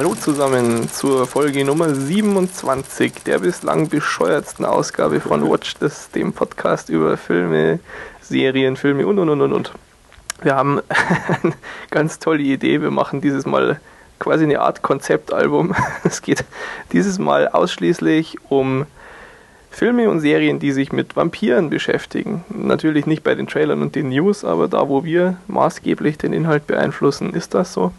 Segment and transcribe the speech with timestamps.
[0.00, 6.88] Hallo zusammen zur Folge Nummer 27 der bislang bescheuertsten Ausgabe von Watch This, dem Podcast
[6.88, 7.80] über Filme,
[8.22, 9.72] Serien, Filme und und und und und.
[10.40, 10.80] Wir haben
[11.42, 11.52] eine
[11.90, 12.80] ganz tolle Idee.
[12.80, 13.78] Wir machen dieses Mal
[14.18, 15.74] quasi eine Art Konzeptalbum.
[16.02, 16.44] Es geht
[16.92, 18.86] dieses Mal ausschließlich um
[19.70, 22.42] Filme und Serien, die sich mit Vampiren beschäftigen.
[22.48, 26.66] Natürlich nicht bei den Trailern und den News, aber da, wo wir maßgeblich den Inhalt
[26.66, 27.92] beeinflussen, ist das so.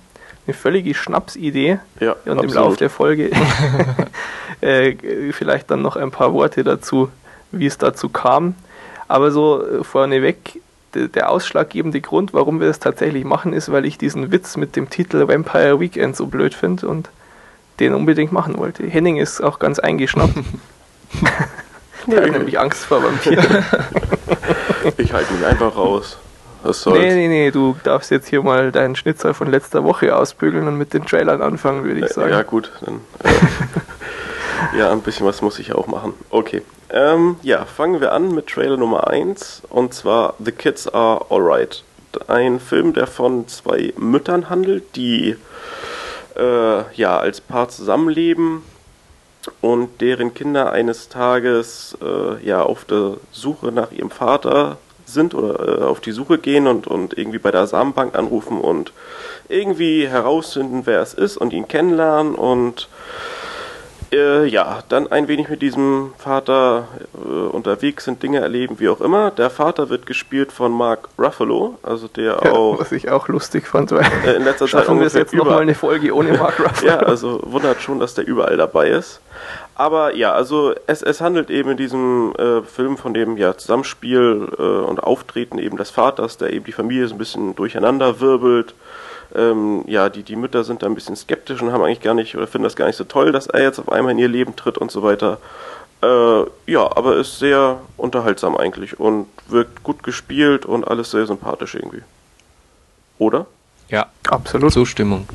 [0.47, 1.79] Eine völlige Schnapsidee.
[1.99, 2.43] Ja, und absolut.
[2.43, 3.31] im Laufe der Folge
[4.61, 4.95] äh,
[5.31, 7.09] vielleicht dann noch ein paar Worte dazu,
[7.51, 8.55] wie es dazu kam.
[9.07, 10.61] Aber so äh, vorneweg,
[10.93, 14.89] der ausschlaggebende Grund, warum wir das tatsächlich machen, ist, weil ich diesen Witz mit dem
[14.89, 17.09] Titel Vampire Weekend so blöd finde und
[17.79, 18.85] den unbedingt machen wollte.
[18.85, 20.33] Henning ist auch ganz eingeschnappt.
[22.07, 23.63] Der hat nämlich Angst vor Vampiren.
[24.97, 26.17] Ich halte mich einfach raus.
[26.63, 26.99] Was soll's?
[26.99, 30.77] Nee, nee, nee, du darfst jetzt hier mal deinen Schnitzer von letzter Woche ausbügeln und
[30.77, 32.31] mit den Trailern anfangen, würde ich sagen.
[32.31, 32.71] Ja, gut.
[32.85, 36.13] Dann, äh, ja, ein bisschen was muss ich auch machen.
[36.29, 36.61] Okay.
[36.89, 41.83] Ähm, ja, fangen wir an mit Trailer Nummer 1 und zwar The Kids Are Alright.
[42.27, 45.37] Ein Film, der von zwei Müttern handelt, die
[46.37, 48.63] äh, ja als Paar zusammenleben
[49.61, 54.77] und deren Kinder eines Tages äh, ja auf der Suche nach ihrem Vater
[55.13, 58.93] sind oder äh, auf die Suche gehen und, und irgendwie bei der Samenbank anrufen und
[59.49, 62.87] irgendwie herausfinden, wer es ist und ihn kennenlernen und
[64.13, 69.01] äh, ja, dann ein wenig mit diesem Vater äh, unterwegs sind, Dinge erleben, wie auch
[69.01, 69.31] immer.
[69.31, 73.67] Der Vater wird gespielt von Mark Ruffalo, also der Ja, auch was ich auch lustig
[73.67, 76.59] fand, weil äh, in letzter Zeit schaffen wir es jetzt nochmal eine Folge ohne Mark
[76.63, 76.87] Ruffalo.
[76.87, 79.21] ja, also wundert schon, dass der überall dabei ist.
[79.75, 84.49] Aber ja, also es, es handelt eben in diesem äh, Film von dem ja, Zusammenspiel
[84.57, 88.75] äh, und Auftreten eben des Vaters, der eben die Familie so ein bisschen durcheinander wirbelt.
[89.35, 92.35] Ähm, ja, die, die Mütter sind da ein bisschen skeptisch und haben eigentlich gar nicht
[92.35, 94.55] oder finden das gar nicht so toll, dass er jetzt auf einmal in ihr Leben
[94.55, 95.37] tritt und so weiter.
[96.03, 101.75] Äh, ja, aber ist sehr unterhaltsam eigentlich und wirkt gut gespielt und alles sehr sympathisch
[101.75, 102.01] irgendwie.
[103.19, 103.45] Oder?
[103.89, 104.73] Ja, Absolut.
[104.73, 105.27] Zustimmung.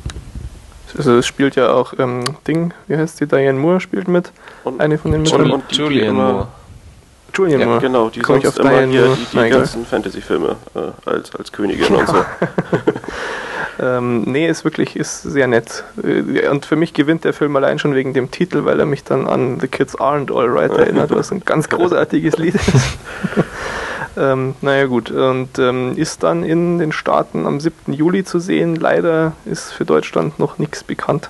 [0.97, 4.31] Also es spielt ja auch ähm, Ding, wie heißt die, Diane Moore spielt mit.
[4.63, 5.51] Und, Eine von den Müttern.
[5.51, 6.47] und die, die Julian immer, Moore.
[7.35, 7.79] Julian Ja, Moore.
[7.81, 9.17] Genau, die Komm sonst auf immer Diane hier Moore?
[9.31, 12.15] die, die ganzen Fantasy-Filme äh, als, als Königin und so.
[13.79, 15.83] Ähm, nee, ist wirklich ist sehr nett.
[16.03, 19.03] Äh, Und für mich gewinnt der Film allein schon wegen dem Titel, weil er mich
[19.03, 22.67] dann an The Kids Aren't Alright erinnert, was ein ganz großartiges Lied ist.
[24.17, 27.93] ähm, naja gut, und ähm, ist dann in den Staaten am 7.
[27.93, 28.75] Juli zu sehen.
[28.75, 31.29] Leider ist für Deutschland noch nichts bekannt.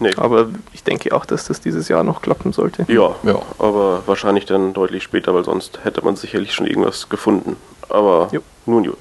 [0.00, 0.12] Nee.
[0.16, 2.84] Aber ich denke auch, dass das dieses Jahr noch klappen sollte.
[2.88, 3.40] Ja, Ja.
[3.58, 7.56] aber wahrscheinlich dann deutlich später, weil sonst hätte man sicherlich schon irgendwas gefunden.
[7.88, 8.40] Aber Jo.
[8.66, 8.94] nun jo.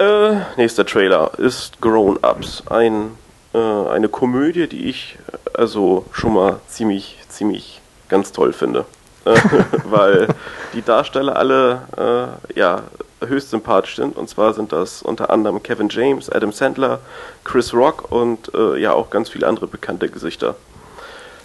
[0.00, 2.62] Äh, nächster Trailer ist Grown Ups.
[2.68, 3.18] Ein,
[3.52, 5.18] äh, eine Komödie, die ich
[5.52, 8.86] also schon mal ziemlich, ziemlich ganz toll finde.
[9.26, 9.34] Äh,
[9.84, 10.28] weil
[10.72, 12.84] die Darsteller alle äh, ja,
[13.20, 14.16] höchst sympathisch sind.
[14.16, 17.00] Und zwar sind das unter anderem Kevin James, Adam Sandler,
[17.44, 20.56] Chris Rock und äh, ja auch ganz viele andere bekannte Gesichter.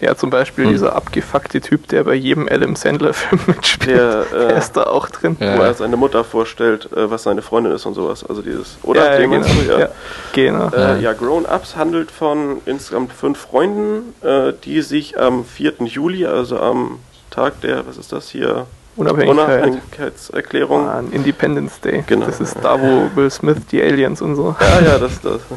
[0.00, 0.72] Ja, zum Beispiel Hm.
[0.72, 3.96] dieser abgefuckte Typ, der bei jedem Adam Sandler-Film mitspielt.
[3.98, 5.36] Der, äh, der ist da auch drin.
[5.40, 5.58] Ja.
[5.58, 8.24] wo er seine Mutter vorstellt, äh, was seine Freundin ist und sowas.
[8.28, 9.12] Also dieses, oder?
[9.14, 9.46] Ja, ja, genau.
[9.46, 9.70] du?
[9.72, 9.78] Ja.
[9.78, 9.88] Ja,
[10.32, 10.70] genau.
[10.74, 15.74] Äh, ja, Grown Ups handelt von insgesamt fünf Freunden, äh, die sich am 4.
[15.86, 16.98] Juli, also am
[17.30, 18.66] Tag der, was ist das hier?
[18.96, 19.46] Unabhängigkeit.
[19.46, 20.88] Unabhängigkeitserklärung.
[20.88, 22.02] An Independence Day.
[22.06, 22.24] Genau.
[22.26, 24.56] Das ist da, wo Will Smith die Aliens und so.
[24.58, 25.40] Ja, ja, das, das.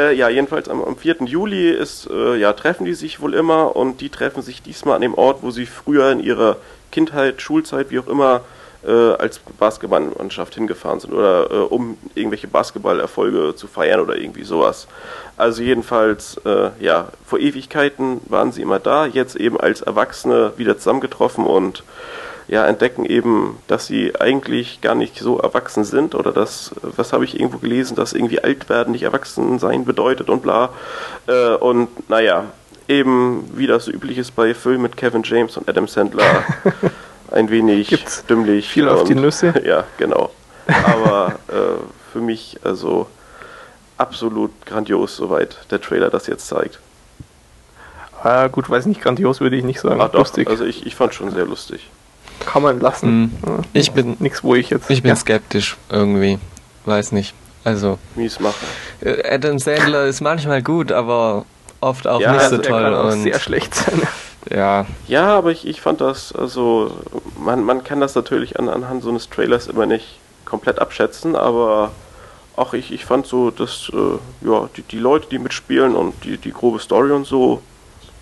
[0.00, 1.16] äh, ja, jedenfalls am, am 4.
[1.24, 5.02] Juli ist, äh, ja, treffen die sich wohl immer und die treffen sich diesmal an
[5.02, 6.56] dem Ort, wo sie früher in ihrer
[6.90, 8.42] Kindheit, Schulzeit, wie auch immer,
[8.86, 14.88] äh, als Basketballmannschaft hingefahren sind oder äh, um irgendwelche Basketballerfolge zu feiern oder irgendwie sowas.
[15.36, 20.78] Also jedenfalls, äh, ja, vor Ewigkeiten waren sie immer da, jetzt eben als Erwachsene wieder
[20.78, 21.84] zusammengetroffen und
[22.52, 27.24] ja, entdecken eben, dass sie eigentlich gar nicht so erwachsen sind oder dass, was habe
[27.24, 30.70] ich irgendwo gelesen, dass irgendwie alt werden nicht erwachsen sein bedeutet und bla.
[31.28, 32.46] Äh, und naja,
[32.88, 36.24] eben wie das so üblich ist bei Filmen mit Kevin James und Adam Sandler,
[37.30, 38.68] ein wenig Gibt's dümmlich.
[38.68, 39.54] viel auf die und- Nüsse.
[39.64, 40.30] Ja, genau.
[40.66, 41.80] Aber äh,
[42.12, 43.06] für mich also
[43.96, 46.80] absolut grandios, soweit der Trailer das jetzt zeigt.
[48.24, 50.00] Ah, gut, weiß nicht, grandios würde ich nicht sagen.
[50.00, 50.48] Ach doch, Lustig.
[50.48, 51.88] also ich, ich fand schon sehr lustig.
[52.46, 53.08] Kann man lassen.
[53.08, 53.32] Hm.
[53.46, 54.90] Ja, Ich bin, Nix, wo ich jetzt.
[54.90, 55.16] ich bin ja.
[55.16, 56.38] skeptisch irgendwie.
[56.84, 57.34] Weiß nicht.
[57.62, 58.66] Also, Mies machen.
[59.02, 61.44] äh, Adam Sandler ist manchmal gut, aber
[61.80, 62.82] oft auch Ja, nicht also so toll.
[62.82, 64.00] kann auch Und sehr schlecht sein.
[64.50, 66.90] ja, Ja, aber ich, ich fand das, also
[67.38, 71.90] man, man kann das natürlich an, anhand so eines Trailers immer nicht komplett abschätzen, aber
[72.56, 76.38] ach, ich, ich fand so, dass äh, ja, die, die Leute, die mitspielen und die,
[76.38, 77.60] die grobe Story und so,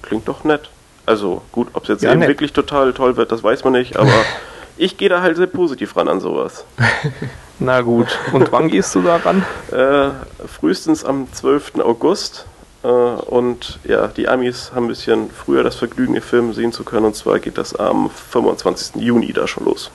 [0.03, 0.69] klingt doch nett.
[1.08, 3.96] Also gut, ob es jetzt Ja, eben wirklich total toll wird, das weiß man nicht,
[3.96, 4.12] aber
[4.76, 6.64] ich gehe da halt sehr positiv ran an sowas.
[7.58, 8.19] Na gut.
[8.32, 9.43] Und wann gehst du da ran?
[9.72, 10.10] Äh,
[10.46, 11.81] frühestens am 12.
[11.81, 12.44] August.
[12.84, 16.84] Äh, und ja, die Amis haben ein bisschen früher das Vergnügen, den Film sehen zu
[16.84, 17.06] können.
[17.06, 19.02] Und zwar geht das am 25.
[19.02, 19.90] Juni da schon los.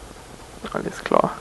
[0.74, 1.38] Alles klar.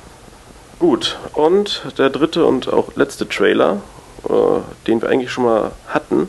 [0.78, 3.78] Gut, und der dritte und auch letzte Trailer,
[4.28, 4.32] äh,
[4.86, 6.28] den wir eigentlich schon mal hatten.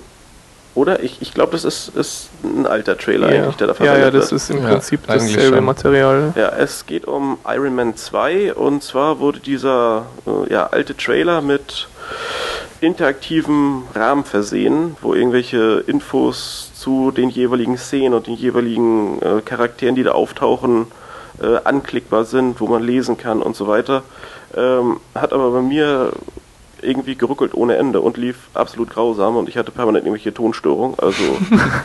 [0.75, 1.03] Oder?
[1.03, 4.03] Ich, ich glaube, das ist, ist ein alter Trailer Ja, eigentlich, der da ja, verwendet
[4.13, 4.41] ja, das wird.
[4.41, 5.65] ist im Ja, Prinzip dasselbe schon.
[5.65, 6.33] Material.
[6.35, 11.41] Ja, es geht um Iron Man 2 und zwar wurde dieser äh, ja, alte Trailer
[11.41, 11.87] mit
[12.81, 19.95] interaktivem Rahmen versehen, wo irgendwelche Infos zu den jeweiligen Szenen und den jeweiligen äh, Charakteren,
[19.95, 20.87] die da auftauchen,
[21.41, 24.03] äh, anklickbar sind, wo man lesen kann und so weiter.
[24.55, 26.11] Ähm, hat aber bei mir
[26.83, 31.23] irgendwie geruckelt ohne Ende und lief absolut grausam und ich hatte permanent irgendwelche Tonstörungen, also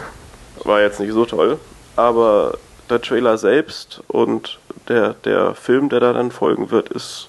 [0.65, 1.59] war jetzt nicht so toll.
[1.97, 2.59] Aber
[2.91, 4.59] der Trailer selbst und
[4.89, 7.29] der, der Film, der da dann folgen wird, ist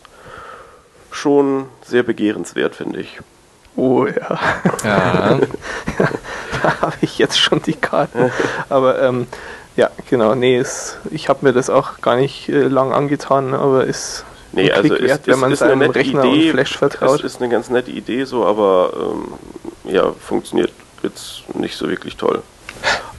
[1.12, 3.20] schon sehr begehrenswert, finde ich.
[3.76, 4.40] Oh ja,
[4.84, 5.40] Ja,
[6.64, 8.32] da habe ich jetzt schon die Karten.
[8.70, 9.28] Aber ähm,
[9.76, 13.86] ja, genau, nee, es, ich habe mir das auch gar nicht äh, lang angetan, aber
[13.86, 16.46] ist Nee, also Klick ist, wert, wenn man ist eine seinem nette Rechner Idee.
[16.50, 17.20] und Flash vertraut.
[17.20, 20.72] Es ist eine ganz nette Idee so, aber ähm, ja, funktioniert
[21.04, 22.42] jetzt nicht so wirklich toll.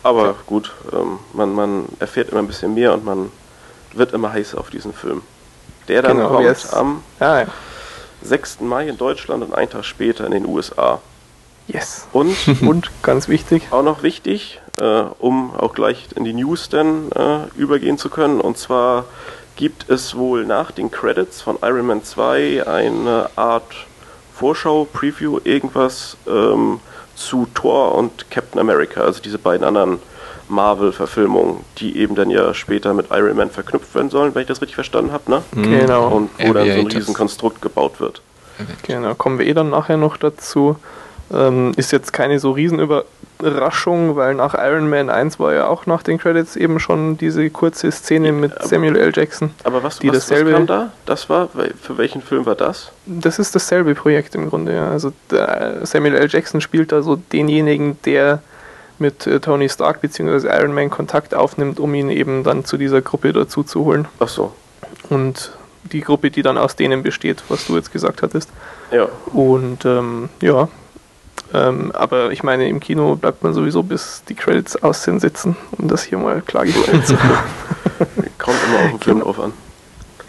[0.02, 3.30] Aber gut, ähm, man, man erfährt immer ein bisschen mehr und man
[3.92, 5.22] wird immer heißer auf diesen Film.
[5.88, 7.46] Der dann Genau, kommt ist- am Ah, ja.
[8.22, 8.60] 6.
[8.60, 11.00] Mai in Deutschland und einen Tag später in den USA.
[11.68, 12.06] Yes.
[12.12, 17.10] Und Und ganz wichtig, auch noch wichtig, äh, um auch gleich in die News dann
[17.12, 18.40] äh, übergehen zu können.
[18.40, 19.04] Und zwar
[19.60, 23.70] gibt es wohl nach den Credits von Iron Man 2 eine Art
[24.34, 26.80] Vorschau, Preview, irgendwas ähm,
[27.14, 29.98] zu Thor und Captain America, also diese beiden anderen
[30.48, 34.62] Marvel-Verfilmungen, die eben dann ja später mit Iron Man verknüpft werden sollen, wenn ich das
[34.62, 35.42] richtig verstanden habe, ne?
[35.52, 36.08] genau.
[36.08, 36.86] Und wo dann so ein.
[36.86, 38.22] Riesenkonstrukt gebaut wird.
[38.84, 40.76] Genau, kommen wir eh dann nachher noch dazu.
[41.34, 42.52] Ähm, ist jetzt keine so
[43.40, 47.48] Riesenüberraschung, weil nach Iron Man 1 war ja auch nach den Credits eben schon diese
[47.50, 49.12] kurze Szene mit aber- Samuel L.
[49.14, 49.50] Jackson.
[49.64, 50.90] Aber was, Die was, was dasselbe- kam da?
[51.06, 51.48] Das war,
[51.80, 52.92] für welchen Film war das?
[53.06, 54.88] Das ist dasselbe Projekt im Grunde, ja.
[54.90, 56.28] Also der Samuel L.
[56.30, 58.42] Jackson spielt da so denjenigen, der
[58.98, 60.46] mit äh, Tony Stark bzw.
[60.48, 64.06] Iron Man Kontakt aufnimmt, um ihn eben dann zu dieser Gruppe dazu zu holen.
[64.18, 64.52] Ach so,
[65.08, 65.52] Und
[65.84, 68.50] die Gruppe, die dann aus denen besteht, was du jetzt gesagt hattest.
[68.90, 69.08] ja.
[69.32, 70.68] Und ähm, ja,
[71.54, 75.56] ähm, aber ich meine, im Kino bleibt man sowieso bis die Credits aus sind sitzen,
[75.78, 77.38] um das hier mal klargestellt zu haben.
[78.38, 79.52] Kommt immer auf den Film drauf an.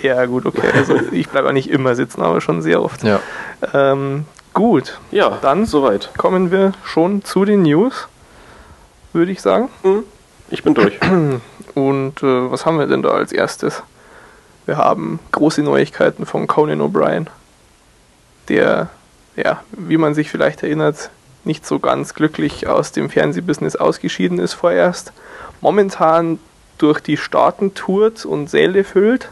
[0.02, 0.68] ja, gut, okay.
[0.74, 3.04] Also ich bleibe auch nicht immer sitzen, aber schon sehr oft.
[3.04, 3.20] ja.
[3.74, 6.10] Ähm, gut, Ja, Dann- soweit.
[6.18, 8.08] kommen wir schon zu den News,
[9.14, 9.70] würde ich sagen.
[9.84, 10.04] Hm,
[10.50, 11.00] Ich bin durch.
[11.76, 13.82] Und äh, was haben wir denn da als erstes?
[14.66, 17.28] Wir haben große Neuigkeiten von Conan O'Brien,
[18.50, 18.90] der,
[19.36, 21.10] ja, wie man sich vielleicht erinnert,
[21.44, 25.12] nicht so ganz glücklich aus dem Fernsehbusiness ausgeschieden ist vorerst.
[25.60, 26.40] Momentan
[26.78, 29.30] durch die Staaten tourt und Säle füllt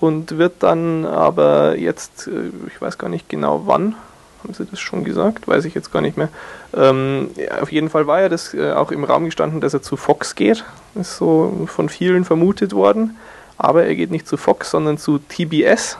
[0.00, 3.94] und wird dann aber jetzt, äh, ich weiß gar nicht genau wann,
[4.42, 5.48] haben Sie das schon gesagt?
[5.48, 6.28] Weiß ich jetzt gar nicht mehr.
[6.74, 9.82] Ähm, ja, auf jeden Fall war ja das äh, auch im Raum gestanden, dass er
[9.82, 10.64] zu Fox geht.
[10.94, 13.16] Ist so von vielen vermutet worden.
[13.58, 15.98] Aber er geht nicht zu Fox, sondern zu TBS,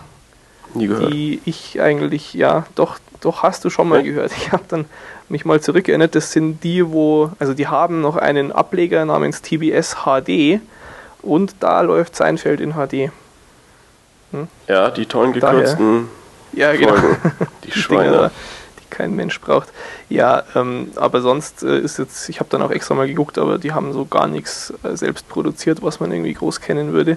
[0.75, 1.13] Nie gehört.
[1.13, 4.03] die ich eigentlich, ja, doch, doch hast du schon mal Ja.
[4.13, 4.33] gehört.
[4.37, 4.85] Ich habe dann
[5.29, 9.97] mich mal zurückerinnert, das sind die, wo, also die haben noch einen Ableger namens TBS
[10.05, 10.61] HD
[11.23, 13.11] und da läuft Seinfeld in HD.
[14.69, 16.09] Ja, die tollen Daher- gekürzten
[16.53, 16.95] Ja, genau.
[17.65, 18.11] Die Die Dinger Schweine.
[18.13, 18.31] da,
[18.81, 19.69] die kein Mensch braucht.
[20.09, 23.59] Ja, ähm, aber sonst äh, ist jetzt, ich habe dann auch extra mal geguckt, aber
[23.59, 27.17] die haben so gar nichts äh, selbst produziert, was man irgendwie groß kennen würde.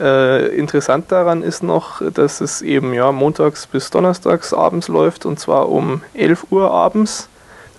[0.00, 5.38] Äh, interessant daran ist noch, dass es eben ja montags bis donnerstags abends läuft und
[5.38, 7.28] zwar um 11 Uhr abends.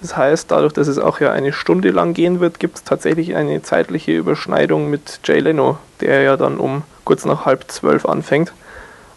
[0.01, 3.35] Das heißt, dadurch, dass es auch ja eine Stunde lang gehen wird, gibt es tatsächlich
[3.35, 8.53] eine zeitliche Überschneidung mit Jay Leno, der ja dann um kurz nach halb zwölf anfängt.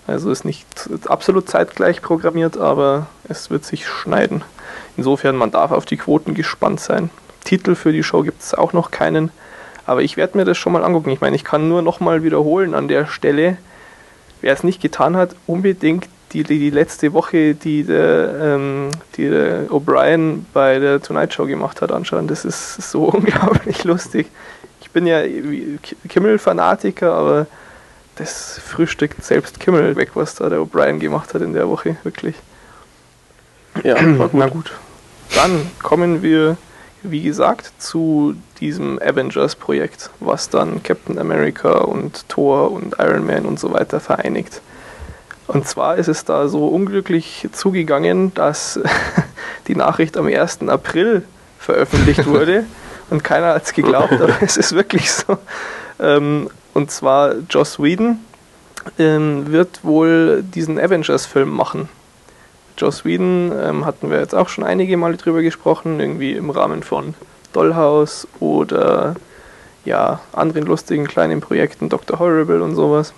[0.06, 0.66] Also ist nicht
[1.06, 4.44] absolut zeitgleich programmiert, aber es wird sich schneiden.
[4.96, 7.10] Insofern, man darf auf die Quoten gespannt sein.
[7.44, 9.30] Titel für die Show gibt es auch noch keinen,
[9.86, 11.10] aber ich werde mir das schon mal angucken.
[11.10, 13.56] Ich meine, ich kann nur noch mal wiederholen an der Stelle,
[14.40, 19.28] wer es nicht getan hat, unbedingt die, die, die letzte Woche, die der, ähm, die
[19.28, 22.26] der O'Brien bei der Tonight Show gemacht hat, anschauen.
[22.26, 24.26] Das ist so unglaublich lustig.
[24.80, 25.22] Ich bin ja
[26.08, 27.46] Kimmel-Fanatiker, aber
[28.16, 32.34] das frühstückt selbst Kimmel weg, was da der O'Brien gemacht hat in der Woche, wirklich.
[33.84, 34.34] Ja, war gut.
[34.34, 34.72] Na gut.
[35.34, 36.56] Dann kommen wir,
[37.10, 43.58] wie gesagt, zu diesem Avengers-Projekt, was dann Captain America und Thor und Iron Man und
[43.60, 44.60] so weiter vereinigt.
[45.46, 48.80] Und zwar ist es da so unglücklich zugegangen, dass
[49.68, 50.68] die Nachricht am 1.
[50.68, 51.22] April
[51.58, 52.64] veröffentlicht wurde
[53.10, 55.38] und keiner hat es geglaubt, aber es ist wirklich so.
[56.00, 58.18] Ähm, und zwar Joss Whedon
[58.98, 61.88] ähm, wird wohl diesen Avengers-Film machen.
[62.76, 66.82] Joss Whedon ähm, hatten wir jetzt auch schon einige Male drüber gesprochen, irgendwie im Rahmen
[66.82, 67.14] von
[67.52, 69.14] Dollhouse oder
[69.84, 72.18] ja, anderen lustigen kleinen Projekten, Dr.
[72.18, 73.14] Horrible und sowas.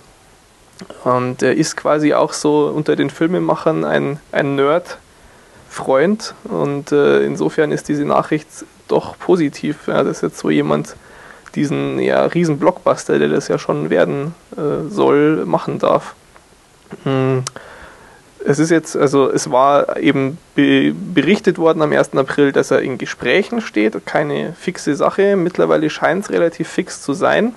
[1.03, 7.71] Und er ist quasi auch so unter den Filmemachern ein, ein Nerd-Freund und äh, insofern
[7.71, 8.47] ist diese Nachricht
[8.87, 10.95] doch positiv, ja, dass jetzt so jemand
[11.55, 16.15] diesen ja, riesen Blockbuster, der das ja schon werden äh, soll, machen darf.
[17.03, 17.43] Hm
[18.45, 22.13] es ist jetzt, also es war eben be berichtet worden am 1.
[22.15, 25.35] April, dass er in Gesprächen steht, keine fixe Sache.
[25.35, 27.53] Mittlerweile scheint es relativ fix zu sein.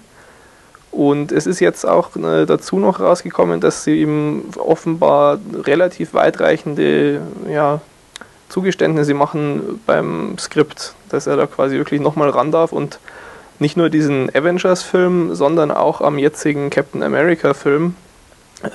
[0.91, 7.23] Und es ist jetzt auch äh, dazu noch rausgekommen, dass sie ihm offenbar relativ weitreichende
[7.49, 7.81] ja,
[8.51, 12.99] Zugeständnisse machen beim Skript, dass er da quasi wirklich nochmal ran darf und
[13.59, 17.95] nicht nur diesen Avengers-Film, sondern auch am jetzigen Captain America-Film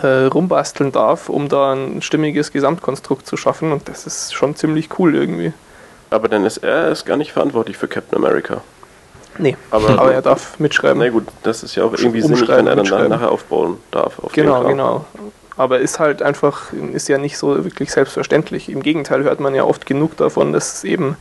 [0.02, 3.72] äh, rumbasteln darf, um da ein stimmiges Gesamtkonstrukt zu schaffen.
[3.72, 5.54] Und das ist schon ziemlich cool irgendwie.
[6.10, 8.62] Aber dann ist er ist gar nicht verantwortlich für Captain America.
[9.40, 11.00] Nee, aber, aber er darf mitschreiben.
[11.00, 14.20] Na gut, das ist ja auch irgendwie sinnig, wenn er dann nachher aufbauen darf.
[14.20, 15.06] Auf genau, genau.
[15.58, 18.70] Aber ist halt einfach, ist ja nicht so wirklich selbstverständlich.
[18.70, 21.18] Im Gegenteil hört man ja oft genug davon, dass eben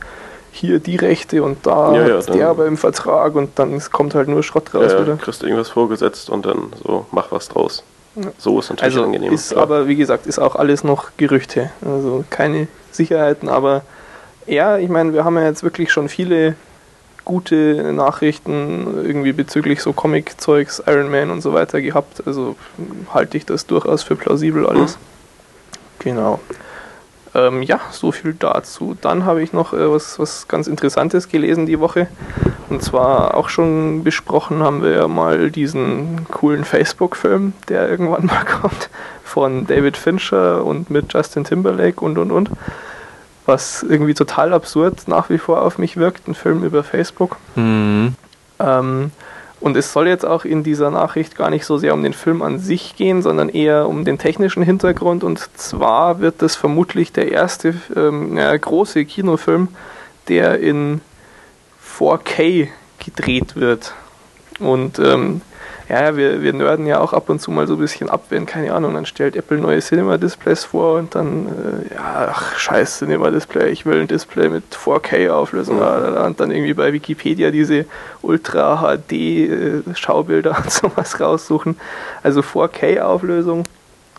[0.51, 4.27] hier die Rechte und da ja, ja, der aber im Vertrag und dann kommt halt
[4.27, 5.15] nur Schrott raus ja, wieder.
[5.17, 7.83] kriegst du irgendwas vorgesetzt und dann so, mach was draus.
[8.37, 9.33] So ist natürlich also angenehm.
[9.33, 9.63] Ist klar.
[9.63, 11.71] aber, wie gesagt, ist auch alles noch Gerüchte.
[11.85, 13.83] Also keine Sicherheiten, aber
[14.45, 16.55] ja, ich meine, wir haben ja jetzt wirklich schon viele
[17.25, 22.25] gute Nachrichten irgendwie bezüglich so Comic-Zeugs, Iron Man und so weiter gehabt.
[22.25, 22.55] Also
[23.13, 24.95] halte ich das durchaus für plausibel alles.
[24.95, 25.01] Mhm.
[25.99, 26.39] Genau.
[27.37, 28.97] Ähm, ja, so viel dazu.
[28.99, 32.07] Dann habe ich noch äh, was, was ganz Interessantes gelesen die Woche.
[32.69, 38.43] Und zwar auch schon besprochen haben wir ja mal diesen coolen Facebook-Film, der irgendwann mal
[38.43, 38.89] kommt,
[39.23, 42.49] von David Fincher und mit Justin Timberlake und und und.
[43.45, 47.37] Was irgendwie total absurd nach wie vor auf mich wirkt, ein Film über Facebook.
[47.55, 48.15] Mhm.
[48.59, 49.11] Ähm,
[49.59, 52.41] und es soll jetzt auch in dieser Nachricht gar nicht so sehr um den Film
[52.41, 55.23] an sich gehen, sondern eher um den technischen Hintergrund.
[55.23, 59.69] Und zwar wird das vermutlich der erste ähm, ja, große Kinofilm,
[60.27, 61.01] der in
[61.97, 62.67] 4K
[63.03, 63.93] gedreht wird.
[64.59, 65.41] Und ähm,
[65.89, 68.45] ja, wir, wir nörden ja auch ab und zu mal so ein bisschen ab, wenn,
[68.45, 73.69] keine Ahnung, dann stellt Apple neue Cinema-Displays vor und dann, äh, ja, ach, scheiß Cinema-Display,
[73.69, 76.17] ich will ein Display mit 4K-Auflösung mhm.
[76.25, 77.85] und dann irgendwie bei Wikipedia diese
[78.21, 81.77] Ultra-HD-Schaubilder äh, und sowas raussuchen.
[82.21, 83.63] Also 4K-Auflösung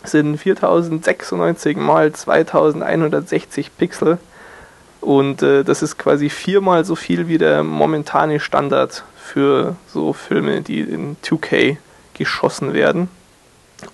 [0.03, 4.17] sind 4096 mal 2160 Pixel
[5.01, 10.61] und äh, das ist quasi viermal so viel wie der momentane Standard für so Filme,
[10.61, 11.77] die in 2K
[12.13, 13.09] geschossen werden.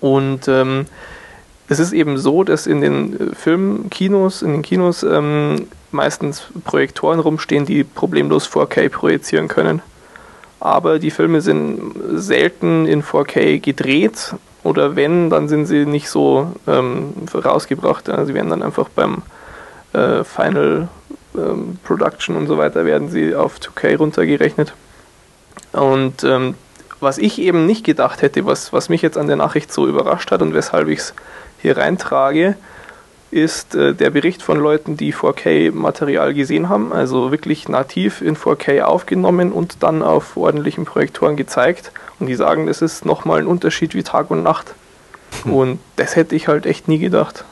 [0.00, 0.86] Und ähm,
[1.68, 7.20] es ist eben so, dass in den äh, Filmkinos, in den Kinos ähm, meistens Projektoren
[7.20, 9.82] rumstehen, die problemlos 4K projizieren können.
[10.58, 14.34] Aber die Filme sind selten in 4K gedreht
[14.64, 18.06] oder wenn, dann sind sie nicht so ähm, rausgebracht.
[18.06, 19.22] Sie werden dann einfach beim
[19.92, 20.88] äh, Final
[21.38, 24.74] ähm, Production und so weiter werden sie auf 2K runtergerechnet.
[25.72, 26.54] Und ähm,
[27.00, 30.30] was ich eben nicht gedacht hätte, was, was mich jetzt an der Nachricht so überrascht
[30.30, 31.14] hat und weshalb ich es
[31.58, 32.56] hier reintrage,
[33.30, 38.82] ist äh, der Bericht von Leuten, die 4K-Material gesehen haben, also wirklich nativ in 4K
[38.82, 41.92] aufgenommen und dann auf ordentlichen Projektoren gezeigt.
[42.18, 44.74] Und die sagen, das ist nochmal ein Unterschied wie Tag und Nacht.
[45.42, 45.52] Hm.
[45.52, 47.44] Und das hätte ich halt echt nie gedacht.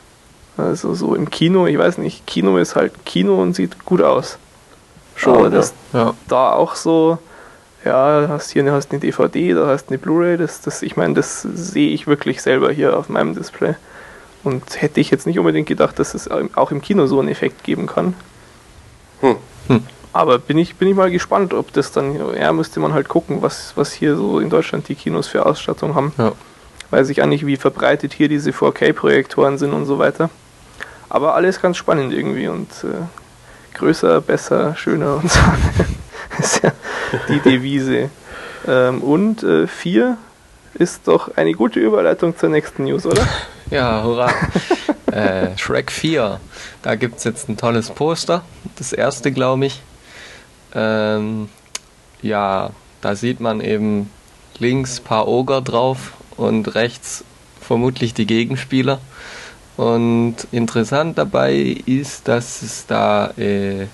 [0.56, 4.38] Also so im Kino, ich weiß nicht, Kino ist halt Kino und sieht gut aus.
[5.16, 6.14] Schon, Aber das ja.
[6.28, 7.18] da auch so
[7.84, 11.42] ja, hast hier hast eine DVD, da hast eine Blu-ray, das, das, ich meine, das
[11.42, 13.74] sehe ich wirklich selber hier auf meinem Display.
[14.42, 17.64] Und hätte ich jetzt nicht unbedingt gedacht, dass es auch im Kino so einen Effekt
[17.64, 18.14] geben kann.
[19.20, 19.36] Hm.
[19.68, 19.84] Hm.
[20.12, 23.42] Aber bin ich, bin ich mal gespannt, ob das dann, ja, müsste man halt gucken,
[23.42, 26.12] was, was hier so in Deutschland die Kinos für Ausstattung haben.
[26.18, 26.32] Ja.
[26.90, 30.30] Weiß ich auch nicht, wie verbreitet hier diese 4K-Projektoren sind und so weiter.
[31.14, 35.38] Aber alles ganz spannend irgendwie und äh, größer, besser, schöner und so.
[36.40, 36.72] ist ja
[37.28, 38.10] die Devise.
[38.66, 40.16] Ähm, und äh, vier
[40.74, 43.24] ist doch eine gute Überleitung zur nächsten News, oder?
[43.70, 44.28] Ja, hurra.
[45.12, 46.40] äh, Shrek 4.
[46.82, 48.42] Da gibt es jetzt ein tolles Poster.
[48.74, 49.82] Das erste, glaube ich.
[50.74, 51.48] Ähm,
[52.22, 52.70] ja,
[53.02, 54.10] da sieht man eben
[54.58, 57.22] links ein paar Oger drauf und rechts
[57.60, 58.98] vermutlich die Gegenspieler.
[59.76, 63.86] Und interessant dabei ist, dass es da äh,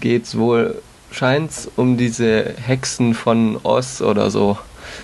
[0.00, 4.58] geht wohl scheint's um diese Hexen von Oz oder so.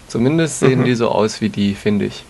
[0.09, 0.85] Zumindest sehen mhm.
[0.85, 2.25] die so aus wie die, finde ich.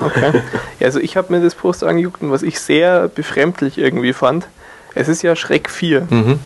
[0.00, 0.42] Okay.
[0.80, 4.48] Also ich habe mir das Poster angeguckt und was ich sehr befremdlich irgendwie fand,
[4.94, 6.06] es ist ja Schreck 4.
[6.10, 6.38] Mhm.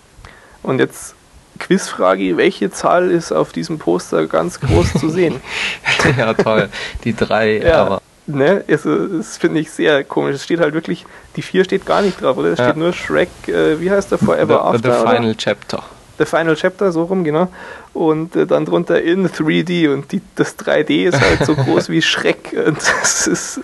[0.63, 1.15] Und jetzt
[1.59, 5.41] Quizfrage, welche Zahl ist auf diesem Poster ganz groß zu sehen?
[6.19, 6.69] ja, toll.
[7.05, 7.83] Die drei, ja.
[7.83, 10.37] aber ne, also, das finde ich sehr komisch.
[10.37, 11.07] Es steht halt wirklich,
[11.37, 12.49] die 4 steht gar nicht drauf, oder?
[12.49, 12.67] Es ja.
[12.67, 14.93] steht nur Shrek, äh, wie heißt der Forever the, After?
[14.93, 15.37] The Final oder?
[15.37, 15.83] Chapter.
[16.19, 17.49] The Final Chapter, so rum, genau.
[17.93, 22.03] Und äh, dann drunter in 3D und die, das 3D ist halt so groß wie
[22.03, 22.55] Schreck.
[22.67, 23.61] Und das ist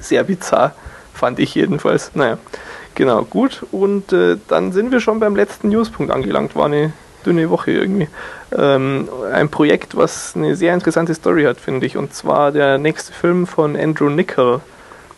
[0.00, 0.74] sehr bizarr,
[1.12, 2.12] fand ich jedenfalls.
[2.14, 2.38] Naja,
[2.94, 3.64] genau, gut.
[3.72, 6.54] Und äh, dann sind wir schon beim letzten Newspunkt angelangt.
[6.54, 6.92] War eine
[7.26, 8.08] dünne Woche irgendwie.
[8.56, 11.96] Ähm, ein Projekt, was eine sehr interessante Story hat, finde ich.
[11.96, 14.60] Und zwar der nächste Film von Andrew Nichol.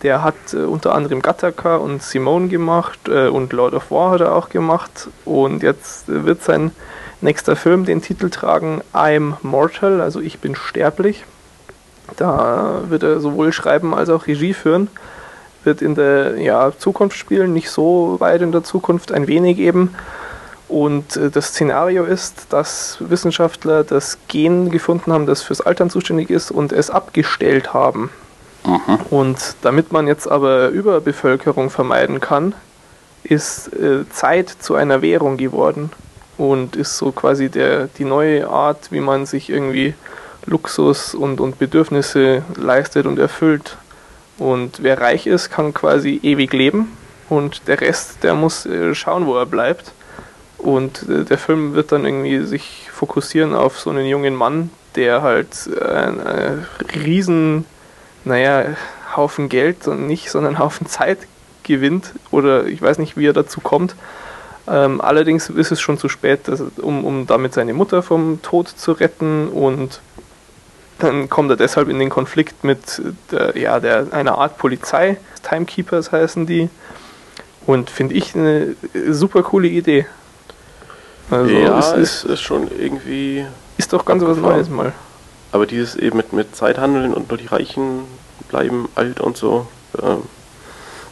[0.03, 4.21] Der hat äh, unter anderem Gattaca und Simone gemacht äh, und Lord of War hat
[4.21, 5.09] er auch gemacht.
[5.25, 6.73] Und jetzt äh, wird sein
[7.21, 11.25] nächster Film den Titel tragen I'm Mortal, also ich bin sterblich.
[12.17, 14.89] Da wird er sowohl schreiben als auch Regie führen.
[15.65, 19.95] Wird in der ja, Zukunft spielen, nicht so weit in der Zukunft, ein wenig eben.
[20.71, 26.31] Und äh, das Szenario ist, dass Wissenschaftler das Gen gefunden haben, das fürs Altern zuständig
[26.31, 28.11] ist und es abgestellt haben.
[28.63, 29.01] Aha.
[29.11, 32.55] Und damit man jetzt aber Überbevölkerung vermeiden kann,
[33.25, 35.91] ist äh, Zeit zu einer Währung geworden
[36.39, 39.95] und ist so quasi der, die neue Art, wie man sich irgendwie
[40.47, 43.77] Luxus und, und Bedürfnisse leistet und erfüllt.
[44.39, 46.97] Und wer reich ist, kann quasi ewig leben
[47.29, 49.93] und der Rest, der muss äh, schauen, wo er bleibt.
[50.63, 55.23] Und äh, der Film wird dann irgendwie sich fokussieren auf so einen jungen Mann, der
[55.23, 57.65] halt äh, einen riesen,
[58.25, 58.77] naja,
[59.17, 61.19] Haufen Geld und nicht, sondern Haufen Zeit
[61.63, 62.13] gewinnt.
[62.31, 63.95] Oder ich weiß nicht, wie er dazu kommt.
[64.69, 68.69] Ähm, allerdings ist es schon zu spät, dass, um, um damit seine Mutter vom Tod
[68.69, 70.01] zu retten und
[71.01, 73.01] dann kommt er deshalb in den Konflikt mit
[73.33, 76.69] der, ja, der, einer Art Polizei, Timekeepers heißen die.
[77.67, 78.75] Und finde ich eine
[79.09, 80.07] super coole Idee.
[81.31, 83.47] Also ja, es ist, ist schon irgendwie.
[83.79, 84.93] Ist doch ganz was Neues mal.
[85.53, 88.03] Aber dieses eben mit, mit Zeithandeln und nur die Reichen
[88.49, 89.67] bleiben alt und so.
[90.01, 90.23] Ähm,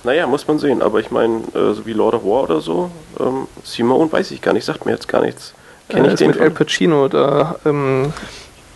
[0.05, 0.83] naja, muss man sehen.
[0.83, 4.41] Aber ich meine, äh, so wie Lord of War oder so, ähm, Simone weiß ich
[4.41, 5.55] gar nicht, sagt mir jetzt gar nichts.
[5.89, 6.31] Kenne äh, ich den?
[6.31, 8.13] Mit El Pacino, da, ähm,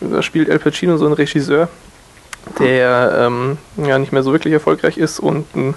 [0.00, 1.68] da spielt El Pacino so einen Regisseur,
[2.58, 5.74] der ähm, ja nicht mehr so wirklich erfolgreich ist und ein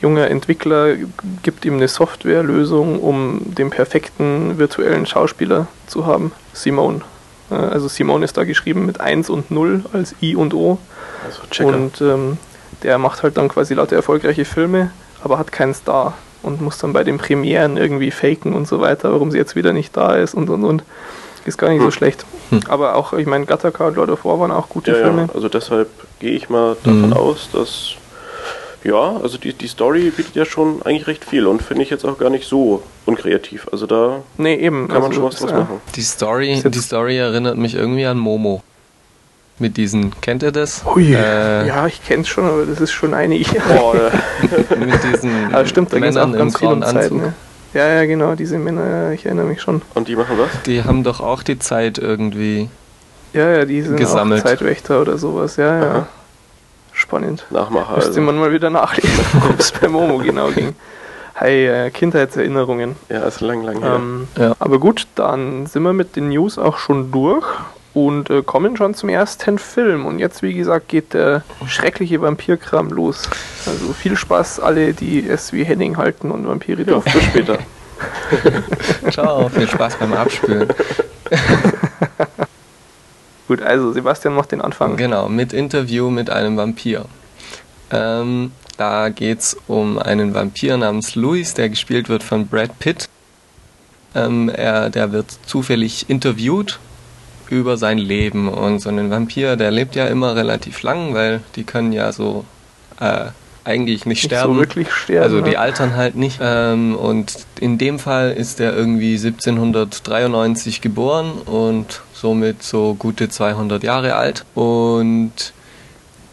[0.00, 0.96] junger Entwickler
[1.42, 6.32] gibt ihm eine Softwarelösung, um den perfekten virtuellen Schauspieler zu haben.
[6.52, 7.02] Simone.
[7.50, 10.78] Äh, also Simone ist da geschrieben mit 1 und 0 als I und O.
[11.24, 12.38] Also und ähm,
[12.82, 14.90] der macht halt dann quasi lauter erfolgreiche Filme,
[15.22, 19.12] aber hat keinen Star und muss dann bei den Premieren irgendwie faken und so weiter,
[19.12, 20.84] warum sie jetzt wieder nicht da ist und und und.
[21.46, 21.86] Ist gar nicht hm.
[21.86, 22.26] so schlecht.
[22.50, 22.60] Hm.
[22.68, 25.22] Aber auch, ich meine, Gattaca und Lord of War waren auch gute ja, Filme.
[25.22, 27.12] Ja, also deshalb gehe ich mal davon hm.
[27.14, 27.94] aus, dass
[28.84, 32.04] ja, also die, die Story bietet ja schon eigentlich recht viel und finde ich jetzt
[32.04, 33.68] auch gar nicht so unkreativ.
[33.72, 34.88] Also da nee, eben.
[34.88, 35.80] kann man also, schon was draus machen.
[35.94, 38.62] Die Story, die Story erinnert mich irgendwie an Momo.
[39.58, 40.82] Mit diesen, kennt ihr das?
[40.86, 43.60] Ui, äh, ja, ich kenne es schon, aber das ist schon einige.
[43.78, 43.94] Oh,
[44.78, 47.02] mit diesen aber stimmt, da Männern im grauen Anzug.
[47.02, 47.34] Zeit, ne?
[47.74, 49.82] Ja, ja, genau, diese Männer, ich erinnere mich schon.
[49.92, 50.62] Und die machen was?
[50.62, 52.70] Die haben doch auch die Zeit irgendwie
[53.32, 54.40] ja, ja, die sind gesammelt.
[54.40, 55.90] auch Zeitwächter oder sowas, ja, ja.
[55.90, 56.08] Aha.
[57.10, 57.44] Spannend.
[57.50, 57.96] Nachmacher.
[57.96, 58.20] Müsste also.
[58.20, 60.76] man mal wieder nachlesen, worum es bei Momo genau ging.
[61.34, 62.94] Hey, äh, Kindheitserinnerungen.
[63.08, 63.96] Ja, ist lang, lang her.
[63.96, 64.54] Ähm, ja.
[64.60, 67.44] Aber gut, dann sind wir mit den News auch schon durch
[67.94, 70.06] und äh, kommen schon zum ersten Film.
[70.06, 73.28] Und jetzt, wie gesagt, geht der schreckliche Vampirkram los.
[73.66, 77.58] Also viel Spaß alle, die es wie Henning halten und Vampire ja, Bis später.
[79.10, 80.68] Ciao, viel Spaß beim Abspülen.
[83.50, 84.96] Gut, also Sebastian macht den Anfang.
[84.96, 87.06] Genau, mit Interview mit einem Vampir.
[87.90, 93.08] Ähm, da geht es um einen Vampir namens Louis, der gespielt wird von Brad Pitt.
[94.14, 96.78] Ähm, er, der wird zufällig interviewt
[97.48, 98.46] über sein Leben.
[98.48, 102.44] Und so ein Vampir, der lebt ja immer relativ lang, weil die können ja so
[103.00, 103.30] äh,
[103.64, 104.54] eigentlich nicht, nicht sterben.
[104.54, 105.24] So wirklich sterben.
[105.24, 105.58] Also die ne?
[105.58, 106.38] altern halt nicht.
[106.40, 113.82] Ähm, und in dem Fall ist er irgendwie 1793 geboren und somit so gute 200
[113.82, 114.44] Jahre alt.
[114.54, 115.52] Und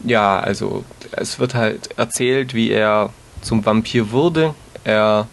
[0.04, 3.10] ja, also es wird halt erzählt, wie er
[3.42, 4.54] zum Vampir wurde.
[4.84, 5.26] Er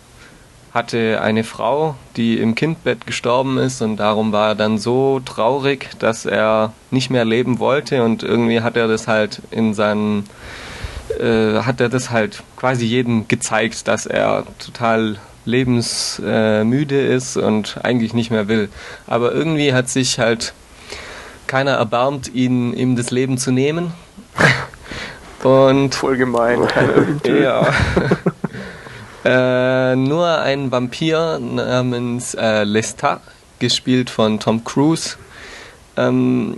[0.76, 5.92] hatte eine Frau, die im Kindbett gestorben ist und darum war er dann so traurig,
[6.00, 10.26] dass er nicht mehr leben wollte und irgendwie hat er das halt in seinen
[11.20, 17.78] äh, hat er das halt quasi jedem gezeigt, dass er total lebensmüde äh, ist und
[17.84, 18.70] eigentlich nicht mehr will.
[19.08, 20.54] Aber irgendwie hat sich halt
[21.48, 23.94] keiner erbarmt, ihn, ihm das Leben zu nehmen.
[25.44, 26.62] Und Voll gemein,
[27.24, 27.72] Ja.
[29.92, 33.22] äh, nur ein Vampir namens äh, Lestat,
[33.60, 35.18] gespielt von Tom Cruise,
[35.98, 36.58] ähm,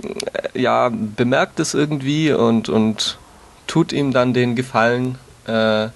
[0.53, 3.17] ja, bemerkt es irgendwie und, und
[3.67, 5.89] tut ihm dann den Gefallen, äh,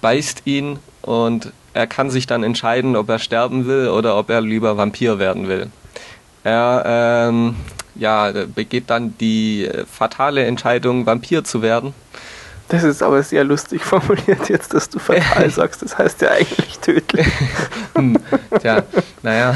[0.00, 4.40] beißt ihn und er kann sich dann entscheiden, ob er sterben will oder ob er
[4.40, 5.70] lieber Vampir werden will.
[6.44, 7.56] Er ähm,
[7.94, 11.94] ja, begeht dann die fatale Entscheidung, Vampir zu werden.
[12.68, 15.82] Das ist aber sehr lustig formuliert jetzt, dass du fatal sagst.
[15.82, 17.26] Das heißt ja eigentlich tödlich.
[17.94, 18.18] hm,
[18.60, 18.82] tja,
[19.22, 19.54] naja.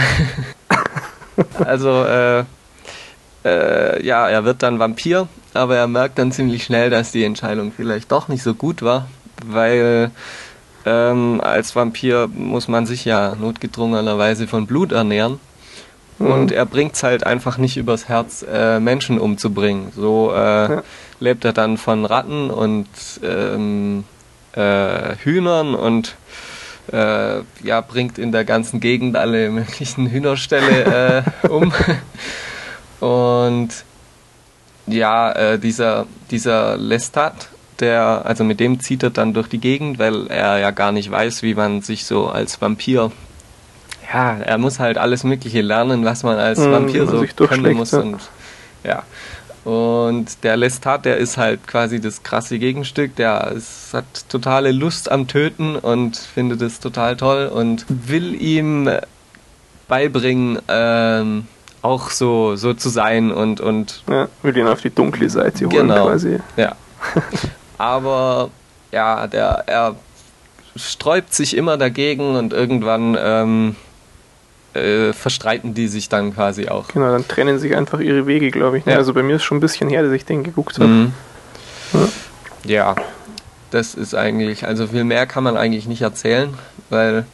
[1.65, 2.45] Also, äh,
[3.45, 7.73] äh, ja, er wird dann Vampir, aber er merkt dann ziemlich schnell, dass die Entscheidung
[7.75, 9.09] vielleicht doch nicht so gut war,
[9.47, 10.11] weil
[10.85, 15.39] ähm, als Vampir muss man sich ja notgedrungenerweise von Blut ernähren.
[16.19, 16.27] Mhm.
[16.27, 19.93] Und er bringt es halt einfach nicht übers Herz, äh, Menschen umzubringen.
[19.95, 20.83] So äh, ja.
[21.21, 22.89] lebt er dann von Ratten und
[23.23, 24.05] ähm,
[24.53, 26.17] äh, Hühnern und
[26.93, 31.73] äh, ja, bringt in der ganzen Gegend alle möglichen Hühnerställe äh, um.
[33.01, 33.71] und
[34.87, 37.49] ja, äh, dieser, dieser Lestat,
[37.81, 41.11] der, also mit dem zieht er dann durch die Gegend, weil er ja gar nicht
[41.11, 43.11] weiß, wie man sich so als Vampir,
[44.13, 47.93] ja, er muss halt alles Mögliche lernen, was man als mhm, Vampir so können muss.
[47.93, 48.01] Ja.
[48.01, 48.21] Und,
[48.85, 49.03] ja.
[49.65, 55.11] Und der Lestat, der ist halt quasi das krasse Gegenstück, der ist, hat totale Lust
[55.11, 58.91] am Töten und findet es total toll und will ihm
[59.87, 61.47] beibringen, ähm,
[61.83, 65.89] auch so, so zu sein und, und ja, will ihn auf die dunkle Seite holen
[65.89, 66.39] genau, quasi.
[66.57, 66.77] Ja.
[67.79, 68.51] aber
[68.93, 69.97] ja, der, er
[70.77, 73.77] sträubt sich immer dagegen und irgendwann ähm,
[74.75, 76.89] äh, verstreiten die sich dann quasi auch.
[76.89, 78.87] Genau, dann trennen sich einfach ihre Wege, glaube ich.
[78.87, 78.93] Ne?
[78.93, 78.99] Ja.
[78.99, 80.87] Also bei mir ist schon ein bisschen her, dass ich den geguckt habe.
[80.87, 81.13] Mhm.
[82.65, 82.95] Ja.
[82.95, 82.97] ja,
[83.71, 86.55] das ist eigentlich, also viel mehr kann man eigentlich nicht erzählen,
[86.89, 87.27] weil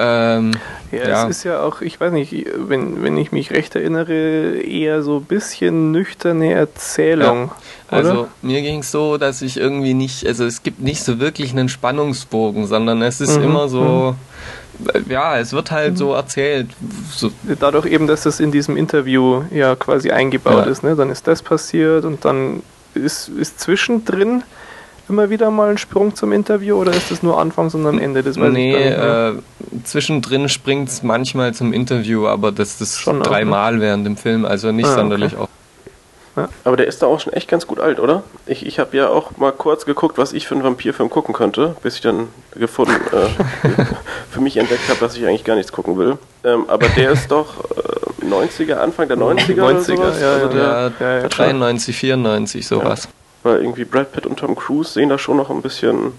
[0.00, 0.52] ähm,
[0.92, 4.60] ja, ja, es ist ja auch, ich weiß nicht, wenn, wenn ich mich recht erinnere,
[4.60, 7.50] eher so ein bisschen nüchterne Erzählung.
[7.90, 7.96] Ja.
[7.96, 11.50] Also mir ging es so, dass ich irgendwie nicht, also es gibt nicht so wirklich
[11.50, 13.44] einen Spannungsbogen, sondern es ist mhm.
[13.44, 14.14] immer so,
[14.78, 15.10] mhm.
[15.10, 15.96] ja, es wird halt mhm.
[15.96, 16.68] so erzählt.
[17.10, 17.32] So.
[17.58, 20.70] Dadurch eben, dass das in diesem Interview ja quasi eingebaut ja.
[20.70, 20.94] ist, ne?
[20.94, 22.62] dann ist das passiert und dann
[22.94, 24.44] ist, ist zwischendrin
[25.08, 28.22] immer wieder mal ein Sprung zum Interview oder ist das nur Anfangs und am Ende?
[28.22, 29.34] Das nee, äh,
[29.84, 33.80] zwischendrin springt es manchmal zum Interview, aber das ist schon dreimal ne?
[33.80, 35.42] während dem Film, also nicht ah, sonderlich okay.
[35.42, 35.48] oft.
[36.64, 38.22] Aber der ist da auch schon echt ganz gut alt, oder?
[38.46, 41.74] Ich, ich habe ja auch mal kurz geguckt, was ich für einen Vampirfilm gucken könnte,
[41.82, 43.66] bis ich dann gefunden, äh,
[44.30, 46.18] für mich entdeckt habe, dass ich eigentlich gar nichts gucken will.
[46.44, 50.20] Ähm, aber der ist doch äh, 90er, Anfang der 90er, 90er oder sowas?
[50.20, 53.08] Ja, also der, ja, ja, 93, 94, sowas.
[53.42, 56.12] Weil irgendwie Brad Pitt und Tom Cruise sehen da schon noch ein bisschen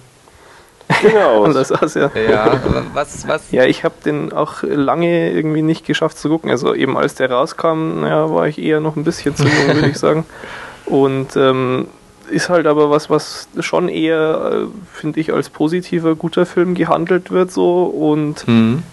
[1.02, 1.54] jünger aus.
[1.54, 2.10] das war's, ja.
[2.16, 2.60] Ja,
[2.94, 3.52] was, was?
[3.52, 6.50] Ja, ich habe den auch lange irgendwie nicht geschafft zu gucken.
[6.50, 9.90] Also eben als der rauskam, naja, war ich eher noch ein bisschen zu jung, würde
[9.90, 10.26] ich sagen.
[10.86, 11.88] Und ähm,
[12.30, 17.32] ist halt aber was, was schon eher, äh, finde ich, als positiver, guter Film gehandelt
[17.32, 18.84] wird so und mhm.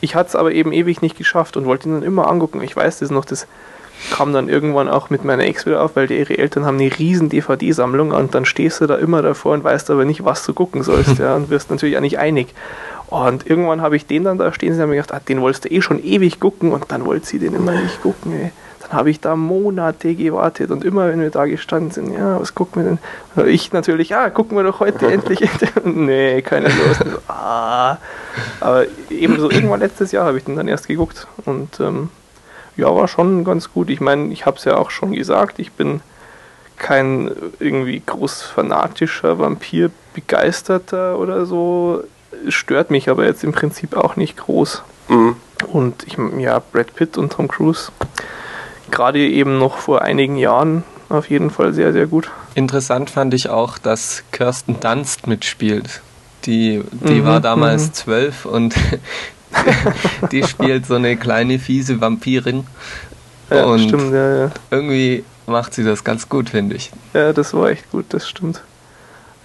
[0.00, 2.62] ich hatte es aber eben ewig nicht geschafft und wollte ihn dann immer angucken.
[2.62, 3.46] Ich weiß das noch, das
[4.10, 6.98] kam dann irgendwann auch mit meiner Ex wieder auf, weil die, ihre Eltern haben eine
[6.98, 10.54] riesen DVD-Sammlung und dann stehst du da immer davor und weißt aber nicht, was du
[10.54, 12.54] gucken sollst, ja, und wirst natürlich auch nicht einig.
[13.08, 15.66] Und irgendwann habe ich den dann da stehen, sie haben mir gedacht, ah, den wolltest
[15.66, 18.52] du eh schon ewig gucken und dann wollte sie den immer nicht gucken, ey.
[18.80, 22.54] Dann habe ich da Monate gewartet und immer, wenn wir da gestanden sind, ja, was
[22.54, 22.98] gucken wir
[23.36, 23.46] denn?
[23.48, 25.40] Ich natürlich, ja, gucken wir doch heute endlich.
[25.84, 27.04] nee, keine Lust.
[27.28, 27.98] ah.
[28.60, 32.08] Aber eben so irgendwann letztes Jahr habe ich den dann erst geguckt und ähm,
[32.76, 33.90] ja, war schon ganz gut.
[33.90, 36.00] Ich meine, ich habe es ja auch schon gesagt, ich bin
[36.76, 37.30] kein
[37.60, 42.02] irgendwie groß fanatischer Vampir-Begeisterter oder so.
[42.48, 44.82] Stört mich aber jetzt im Prinzip auch nicht groß.
[45.08, 45.36] Mhm.
[45.68, 47.92] Und ich, ja, Brad Pitt und Tom Cruise,
[48.90, 52.30] gerade eben noch vor einigen Jahren, auf jeden Fall sehr, sehr gut.
[52.54, 56.00] Interessant fand ich auch, dass Kirsten Dunst mitspielt.
[56.44, 57.92] Die, die mhm, war damals mhm.
[57.92, 58.74] zwölf und
[60.32, 62.66] die spielt so eine kleine fiese Vampirin.
[63.50, 64.50] Ja, und stimmt, ja, ja.
[64.70, 66.90] irgendwie macht sie das ganz gut, finde ich.
[67.12, 68.62] Ja, das war echt gut, das stimmt.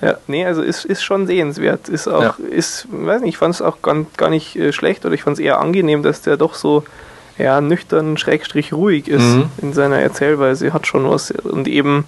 [0.01, 1.89] Ja, nee, also ist, ist schon sehenswert.
[1.89, 2.45] Ist auch, ja.
[2.51, 5.37] ist, weiß nicht, ich fand es auch gar, gar nicht äh, schlecht oder ich fand
[5.37, 6.83] es eher angenehm, dass der doch so
[7.37, 9.49] ja, nüchtern, schrägstrich ruhig ist mhm.
[9.61, 10.73] in seiner Erzählweise.
[10.73, 11.31] Hat schon was.
[11.31, 12.05] Und eben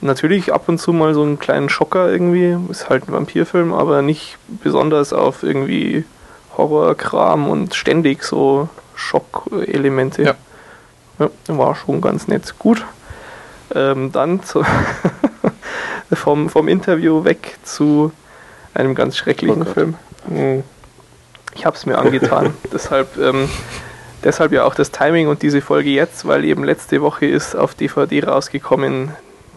[0.00, 2.56] natürlich ab und zu mal so einen kleinen Schocker irgendwie.
[2.70, 6.04] Ist halt ein Vampirfilm, aber nicht besonders auf irgendwie
[6.56, 10.22] Horrorkram und ständig so Schockelemente.
[10.22, 10.34] Ja.
[11.18, 11.30] ja.
[11.48, 12.54] War schon ganz nett.
[12.58, 12.84] Gut.
[13.74, 14.64] Ähm, dann zu
[16.12, 18.12] vom, vom Interview weg zu
[18.74, 19.94] einem ganz schrecklichen oh Film.
[20.28, 20.62] Hm.
[21.54, 22.54] Ich habe es mir angetan.
[22.72, 23.48] deshalb, ähm,
[24.22, 27.74] deshalb ja auch das Timing und diese Folge jetzt, weil eben letzte Woche ist auf
[27.74, 29.10] DVD rausgekommen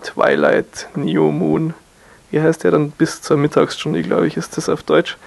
[0.03, 1.73] Twilight New Moon.
[2.31, 2.91] Wie heißt der dann?
[2.91, 5.17] Bis zur Mittagsstunde, glaube ich, ist das auf Deutsch.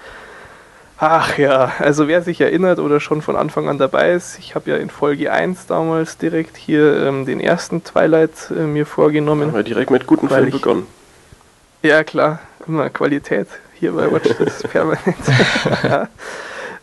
[1.05, 4.71] Ach ja, also wer sich erinnert oder schon von Anfang an dabei ist, ich habe
[4.71, 9.49] ja in Folge 1 damals direkt hier ähm, den ersten Twilight äh, mir vorgenommen.
[9.49, 10.87] Haben wir direkt mit guten Filmen begonnen.
[11.83, 12.39] Ja, klar,
[12.69, 15.17] immer Qualität hier bei Watch das permanent.
[15.83, 16.09] ja.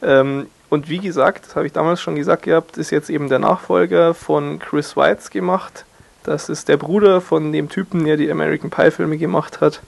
[0.02, 3.40] ähm, und wie gesagt, das habe ich damals schon gesagt gehabt, ist jetzt eben der
[3.40, 5.86] Nachfolger von Chris Weitz gemacht.
[6.24, 9.80] Das ist der Bruder von dem Typen, der die American Pie Filme gemacht hat.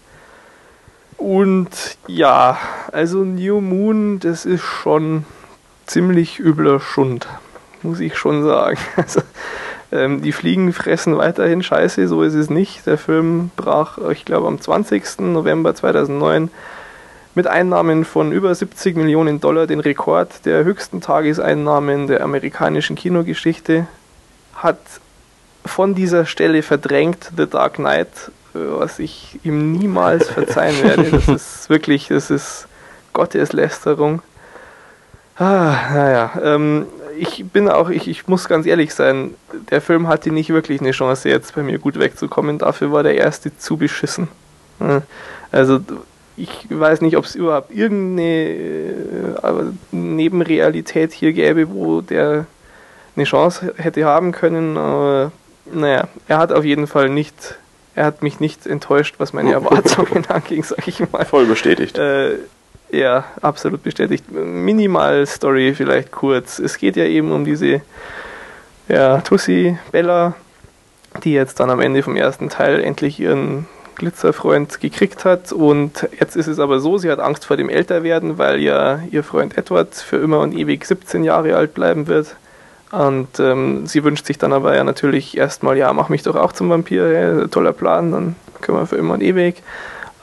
[1.21, 1.69] Und
[2.07, 2.57] ja,
[2.91, 5.23] also New Moon, das ist schon
[5.85, 7.27] ziemlich übler Schund,
[7.83, 8.79] muss ich schon sagen.
[8.97, 9.21] Also,
[9.91, 12.87] ähm, die Fliegen fressen weiterhin Scheiße, so ist es nicht.
[12.87, 15.19] Der Film brach, ich glaube, am 20.
[15.19, 16.49] November 2009
[17.35, 23.85] mit Einnahmen von über 70 Millionen Dollar den Rekord der höchsten Tageseinnahmen der amerikanischen Kinogeschichte,
[24.55, 24.79] hat
[25.67, 31.11] von dieser Stelle verdrängt The Dark Knight was ich ihm niemals verzeihen werde.
[31.11, 32.67] Das ist wirklich, das ist
[33.13, 34.21] Gotteslästerung.
[35.37, 36.85] Ah, naja, ähm,
[37.17, 39.35] ich bin auch, ich, ich muss ganz ehrlich sein,
[39.69, 42.57] der Film hatte nicht wirklich eine Chance, jetzt bei mir gut wegzukommen.
[42.57, 44.27] Dafür war der erste zu beschissen.
[45.51, 45.79] Also,
[46.37, 48.93] ich weiß nicht, ob es überhaupt irgendeine
[49.43, 52.45] äh, Nebenrealität hier gäbe, wo der
[53.15, 54.77] eine Chance hätte haben können.
[54.77, 55.31] Aber
[55.71, 57.57] naja, er hat auf jeden Fall nicht
[57.95, 61.25] er hat mich nicht enttäuscht, was meine Erwartungen anging, sag ich mal.
[61.25, 61.97] Voll bestätigt.
[61.97, 62.37] Äh,
[62.91, 64.31] ja, absolut bestätigt.
[64.31, 66.59] Minimal Story vielleicht kurz.
[66.59, 67.81] Es geht ja eben um diese
[68.87, 70.35] ja, Tussi Bella,
[71.23, 75.51] die jetzt dann am Ende vom ersten Teil endlich ihren Glitzerfreund gekriegt hat.
[75.51, 79.23] Und jetzt ist es aber so, sie hat Angst vor dem Älterwerden, weil ja ihr
[79.23, 82.35] Freund Edward für immer und ewig 17 Jahre alt bleiben wird.
[82.91, 86.51] Und ähm, sie wünscht sich dann aber ja natürlich erstmal, ja, mach mich doch auch
[86.51, 89.63] zum Vampir, ja, toller Plan, dann können wir für immer und ewig.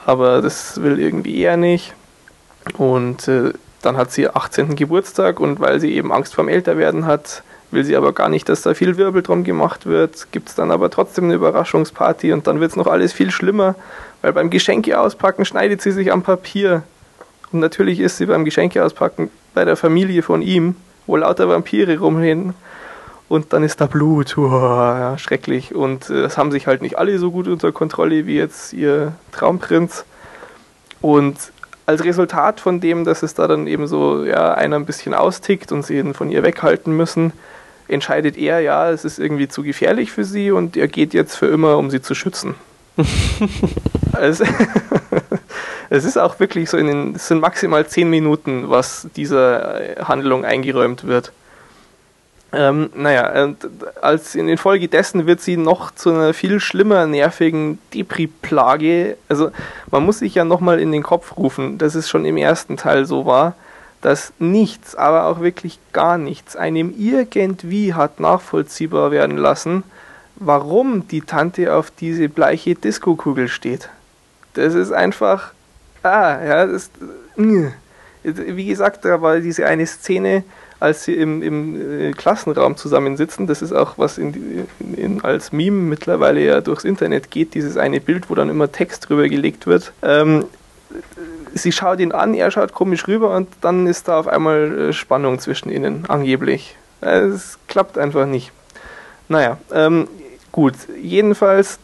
[0.05, 1.93] Aber das will irgendwie er nicht.
[2.77, 4.75] Und äh, dann hat sie 18.
[4.75, 8.61] Geburtstag und weil sie eben Angst vorm Älterwerden hat, will sie aber gar nicht, dass
[8.61, 10.31] da viel Wirbel drum gemacht wird.
[10.31, 13.75] Gibt es dann aber trotzdem eine Überraschungsparty und dann wird es noch alles viel schlimmer,
[14.21, 16.83] weil beim Geschenke auspacken schneidet sie sich am Papier.
[17.51, 20.75] Und natürlich ist sie beim Geschenke auspacken bei der Familie von ihm
[21.09, 22.53] wo lauter Vampire rumrennen.
[23.27, 25.75] Und dann ist da Blut, ja, schrecklich.
[25.75, 29.13] Und äh, das haben sich halt nicht alle so gut unter Kontrolle wie jetzt ihr
[29.31, 30.05] Traumprinz.
[31.01, 31.37] Und
[31.85, 35.71] als Resultat von dem, dass es da dann eben so ja, einer ein bisschen austickt
[35.71, 37.33] und sie ihn von ihr weghalten müssen,
[37.87, 41.47] entscheidet er, ja, es ist irgendwie zu gefährlich für sie und er geht jetzt für
[41.47, 42.55] immer, um sie zu schützen.
[44.11, 44.43] also,
[45.89, 50.03] es ist auch wirklich so, in den, es sind maximal zehn Minuten, was dieser äh,
[50.03, 51.31] Handlung eingeräumt wird.
[52.51, 53.57] Ähm, naja, und
[54.01, 59.17] als in Folge dessen wird sie noch zu einer viel schlimmer nervigen Depri-Plage.
[59.27, 59.51] Also
[59.91, 63.05] man muss sich ja nochmal in den Kopf rufen, dass es schon im ersten Teil
[63.05, 63.53] so war,
[64.01, 69.83] dass nichts, aber auch wirklich gar nichts einem irgendwie hat nachvollziehbar werden lassen,
[70.35, 73.89] warum die Tante auf diese bleiche Diskokugel steht.
[74.55, 75.51] Das ist einfach
[76.03, 76.91] Ah, ja, das,
[77.37, 77.71] äh,
[78.23, 80.43] wie gesagt, da war diese eine Szene,
[80.79, 83.47] als sie im, im äh, Klassenraum zusammensitzen.
[83.47, 87.99] Das ist auch was in, in, als Meme mittlerweile ja durchs Internet geht, dieses eine
[87.99, 89.91] Bild, wo dann immer Text drüber gelegt wird.
[90.01, 90.45] Ähm,
[91.53, 94.93] sie schaut ihn an, er schaut komisch rüber und dann ist da auf einmal äh,
[94.93, 96.75] Spannung zwischen ihnen, angeblich.
[97.01, 98.51] Es klappt einfach nicht.
[99.27, 100.07] Naja, ähm,
[100.51, 101.79] gut, jedenfalls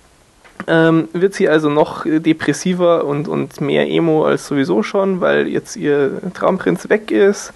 [0.67, 5.75] ähm, wird sie also noch depressiver und, und mehr Emo als sowieso schon, weil jetzt
[5.75, 7.53] ihr Traumprinz weg ist.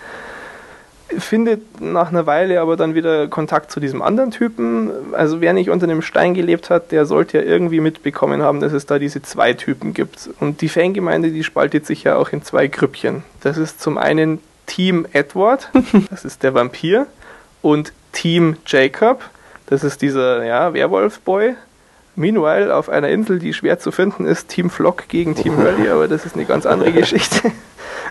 [1.17, 4.91] Findet nach einer Weile aber dann wieder Kontakt zu diesem anderen Typen.
[5.13, 8.73] Also wer nicht unter einem Stein gelebt hat, der sollte ja irgendwie mitbekommen haben, dass
[8.73, 10.29] es da diese zwei Typen gibt.
[10.39, 13.23] Und die Fangemeinde, die spaltet sich ja auch in zwei Grüppchen.
[13.41, 15.71] Das ist zum einen Team Edward,
[16.11, 17.07] das ist der Vampir,
[17.63, 19.23] und Team Jacob,
[19.65, 21.55] das ist dieser ja, Werwolf-Boy,
[22.19, 26.09] Meanwhile auf einer Insel, die schwer zu finden ist, Team Flock gegen Team Hurley, aber
[26.09, 27.53] das ist eine ganz andere Geschichte.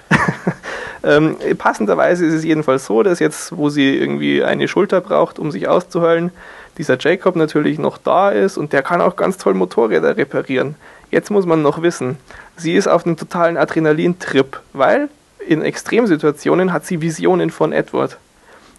[1.05, 5.51] ähm, passenderweise ist es jedenfalls so, dass jetzt, wo sie irgendwie eine Schulter braucht, um
[5.51, 6.31] sich auszuheulen,
[6.79, 10.77] dieser Jacob natürlich noch da ist und der kann auch ganz toll Motorräder reparieren.
[11.11, 12.16] Jetzt muss man noch wissen,
[12.57, 15.11] sie ist auf einem totalen Adrenalintrip, weil
[15.47, 18.16] in Extremsituationen hat sie Visionen von Edward.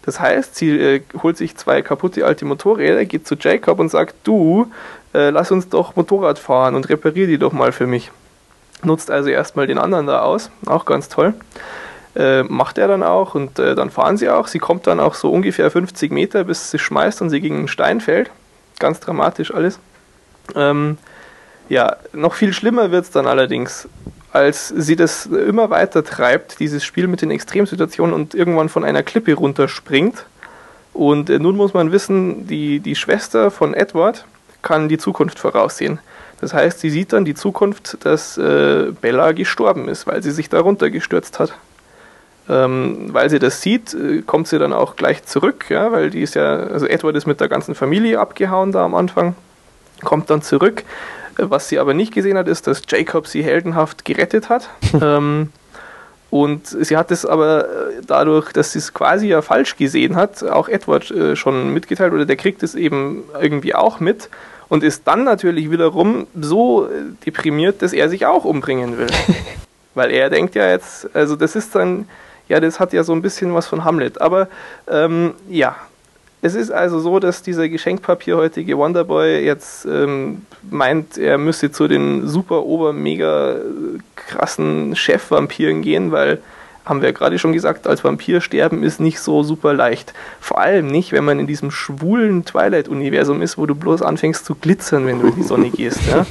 [0.09, 4.15] Das heißt, sie äh, holt sich zwei kaputte alte Motorräder, geht zu Jacob und sagt,
[4.23, 4.71] du,
[5.13, 8.11] äh, lass uns doch Motorrad fahren und reparier die doch mal für mich.
[8.83, 11.33] Nutzt also erstmal den anderen da aus, auch ganz toll.
[12.15, 14.47] Äh, macht er dann auch und äh, dann fahren sie auch.
[14.47, 17.67] Sie kommt dann auch so ungefähr 50 Meter, bis sie schmeißt und sie gegen einen
[17.67, 18.31] Stein fällt.
[18.79, 19.79] Ganz dramatisch alles.
[20.55, 20.97] Ähm,
[21.67, 23.87] ja, noch viel schlimmer wird es dann allerdings,
[24.31, 29.03] als sie das immer weiter treibt, dieses Spiel mit den Extremsituationen und irgendwann von einer
[29.03, 30.25] Klippe runterspringt.
[30.93, 34.25] Und äh, nun muss man wissen, die, die Schwester von Edward
[34.61, 35.99] kann die Zukunft voraussehen.
[36.41, 40.49] Das heißt, sie sieht dann die Zukunft, dass äh, Bella gestorben ist, weil sie sich
[40.49, 41.53] da runtergestürzt hat.
[42.47, 46.21] Ähm, weil sie das sieht, äh, kommt sie dann auch gleich zurück, ja, weil die
[46.21, 49.35] ist ja, also Edward ist mit der ganzen Familie abgehauen da am Anfang,
[50.03, 50.83] kommt dann zurück.
[51.37, 54.69] Äh, was sie aber nicht gesehen hat, ist, dass Jacob sie heldenhaft gerettet hat.
[55.01, 55.51] ähm,
[56.29, 60.43] und sie hat es aber äh, dadurch, dass sie es quasi ja falsch gesehen hat,
[60.43, 64.29] auch Edward äh, schon mitgeteilt oder der kriegt es eben irgendwie auch mit
[64.67, 66.87] und ist dann natürlich wiederum so
[67.25, 69.07] deprimiert, dass er sich auch umbringen will.
[69.95, 72.05] Weil er denkt ja jetzt, also das ist dann
[72.49, 74.19] ja, das hat ja so ein bisschen was von Hamlet.
[74.19, 74.49] Aber
[74.89, 75.75] ähm, ja,
[76.41, 82.27] es ist also so, dass dieser Geschenkpapierhäutige Wonderboy jetzt ähm, meint, er müsse zu den
[82.27, 83.55] super, ober, mega
[84.15, 86.39] krassen Chefvampiren gehen, weil
[86.89, 90.13] haben wir ja gerade schon gesagt, als Vampir sterben ist nicht so super leicht.
[90.39, 94.55] Vor allem nicht, wenn man in diesem schwulen Twilight-Universum ist, wo du bloß anfängst zu
[94.55, 95.99] glitzern, wenn du in die Sonne gehst.
[96.09, 96.25] Ja?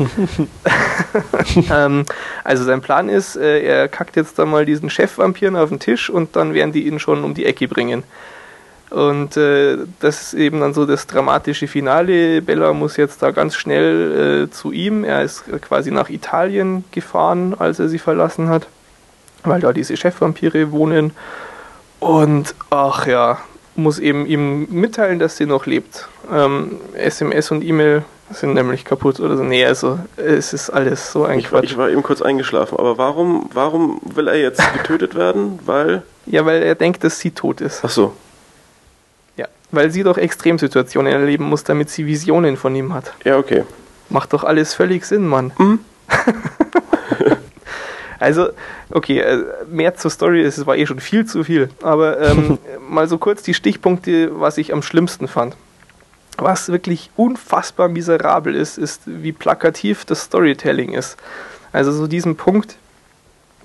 [1.87, 2.05] ähm,
[2.43, 6.11] also sein Plan ist, äh, er kackt jetzt da mal diesen Chef-Vampiren auf den Tisch
[6.11, 8.03] und dann werden die ihn schon um die Ecke bringen.
[8.91, 12.41] Und äh, das ist eben dann so das dramatische Finale.
[12.41, 15.05] Bella muss jetzt da ganz schnell äh, zu ihm.
[15.05, 18.67] Er ist quasi nach Italien gefahren, als er sie verlassen hat
[19.45, 21.13] weil da diese Chefvampire wohnen.
[22.01, 23.39] Und ach ja,
[23.75, 26.09] muss eben ihm mitteilen, dass sie noch lebt.
[26.33, 29.43] Ähm, SMS und E-Mail sind nämlich kaputt oder so.
[29.43, 31.47] Nee, also es ist alles so eigentlich.
[31.47, 35.59] Ich war, ich war eben kurz eingeschlafen, aber warum, warum will er jetzt getötet werden?
[35.65, 36.03] Weil.
[36.27, 37.81] Ja, weil er denkt, dass sie tot ist.
[37.83, 38.13] Ach so.
[39.71, 43.13] Weil sie doch Extremsituationen erleben muss, damit sie Visionen von ihm hat.
[43.25, 43.65] Ja, okay.
[44.09, 45.53] Macht doch alles völlig Sinn, Mann.
[45.59, 45.81] Mhm.
[48.21, 48.49] Also,
[48.91, 51.69] okay, äh, mehr zur Story, es war eh schon viel zu viel.
[51.83, 55.57] Aber ähm, mal so kurz die Stichpunkte, was ich am schlimmsten fand.
[56.37, 61.17] Was wirklich unfassbar miserabel ist, ist, wie plakativ das Storytelling ist.
[61.73, 62.77] Also so diesen Punkt,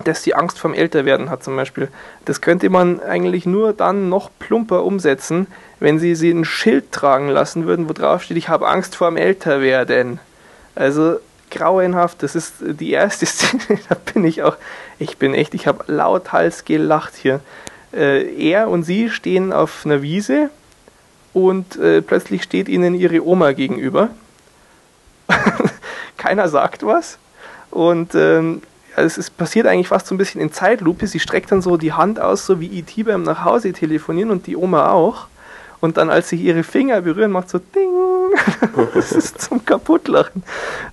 [0.03, 1.89] dass die Angst vom Älterwerden hat zum Beispiel.
[2.25, 5.47] Das könnte man eigentlich nur dann noch plumper umsetzen,
[5.79, 9.09] wenn sie sie ein Schild tragen lassen würden, wo drauf steht, ich habe Angst vor
[9.09, 10.19] dem Älterwerden.
[10.75, 11.17] Also
[11.53, 12.23] grauenhaft.
[12.23, 14.57] Das ist die erste Szene, da bin ich auch,
[14.99, 17.39] ich bin echt, ich habe lauthals gelacht hier.
[17.93, 20.49] Äh, er und sie stehen auf einer Wiese
[21.33, 24.09] und äh, plötzlich steht ihnen ihre Oma gegenüber.
[26.17, 27.17] Keiner sagt was.
[27.69, 28.61] Und ähm,
[28.95, 31.07] es ist, passiert eigentlich fast so ein bisschen in Zeitlupe.
[31.07, 33.03] Sie streckt dann so die Hand aus, so wie E.T.
[33.03, 35.27] beim nach Hause telefonieren und die Oma auch.
[35.81, 37.89] Und dann, als sie ihre Finger berühren, macht so Ding.
[38.93, 40.43] das ist zum Kaputtlachen.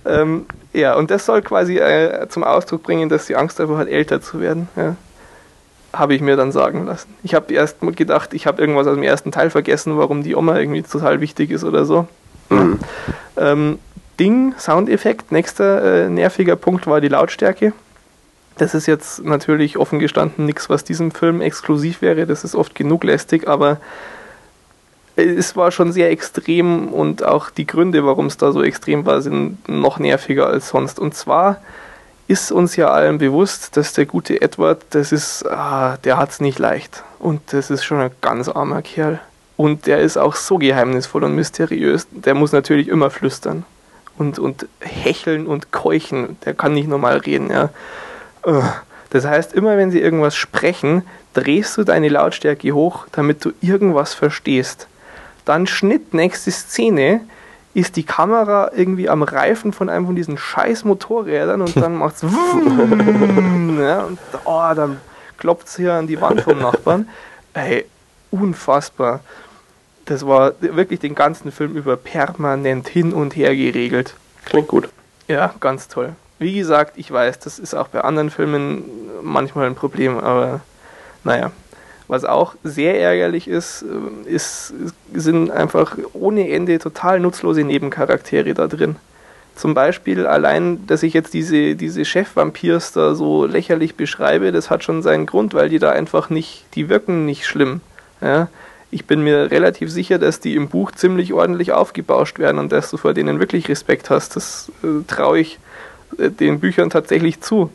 [0.05, 3.87] Ähm, ja, und das soll quasi äh, zum Ausdruck bringen, dass sie Angst davor hat,
[3.87, 4.67] älter zu werden.
[4.75, 4.95] Ja.
[5.93, 7.13] Habe ich mir dann sagen lassen.
[7.23, 10.57] Ich habe erst gedacht, ich habe irgendwas aus dem ersten Teil vergessen, warum die Oma
[10.57, 12.07] irgendwie total wichtig ist oder so.
[12.49, 12.79] Mhm.
[13.37, 13.79] Ähm,
[14.19, 17.73] Ding, Soundeffekt, nächster äh, nerviger Punkt war die Lautstärke.
[18.57, 22.25] Das ist jetzt natürlich offen gestanden nichts, was diesem Film exklusiv wäre.
[22.25, 23.77] Das ist oft genug lästig, aber
[25.15, 29.21] es war schon sehr extrem und auch die Gründe, warum es da so extrem war,
[29.21, 30.99] sind noch nerviger als sonst.
[30.99, 31.61] Und zwar
[32.27, 36.39] ist uns ja allen bewusst, dass der gute Edward, das ist, ah, der hat es
[36.39, 37.03] nicht leicht.
[37.19, 39.19] Und das ist schon ein ganz armer Kerl.
[39.57, 42.07] Und der ist auch so geheimnisvoll und mysteriös.
[42.09, 43.65] Der muss natürlich immer flüstern
[44.17, 46.37] und, und hecheln und keuchen.
[46.45, 47.69] Der kann nicht normal reden, ja.
[49.11, 54.13] Das heißt, immer wenn sie irgendwas sprechen, drehst du deine Lautstärke hoch, damit du irgendwas
[54.13, 54.87] verstehst.
[55.45, 57.21] Dann Schnitt, nächste Szene,
[57.73, 62.21] ist die Kamera irgendwie am Reifen von einem von diesen scheiß Motorrädern und dann macht's
[63.79, 64.97] ja, und oh, dann
[65.37, 67.07] klopft es hier an die Wand vom Nachbarn.
[67.53, 67.85] Ey,
[68.29, 69.21] unfassbar.
[70.05, 74.15] Das war wirklich den ganzen Film über permanent hin und her geregelt.
[74.45, 74.89] Klingt gut.
[75.27, 76.15] Ja, ganz toll.
[76.41, 78.83] Wie gesagt, ich weiß, das ist auch bei anderen Filmen
[79.21, 80.61] manchmal ein Problem, aber
[81.23, 81.51] naja.
[82.07, 84.73] Was auch sehr ärgerlich ist, äh, ist,
[85.13, 88.95] sind einfach ohne Ende total nutzlose Nebencharaktere da drin.
[89.55, 94.83] Zum Beispiel allein, dass ich jetzt diese, diese Chef-Vampirs da so lächerlich beschreibe, das hat
[94.83, 97.81] schon seinen Grund, weil die da einfach nicht, die wirken nicht schlimm.
[98.19, 98.47] Ja?
[98.89, 102.89] Ich bin mir relativ sicher, dass die im Buch ziemlich ordentlich aufgebauscht werden und dass
[102.89, 104.35] du vor denen wirklich Respekt hast.
[104.35, 105.59] Das äh, traue ich
[106.17, 107.69] den Büchern tatsächlich zu.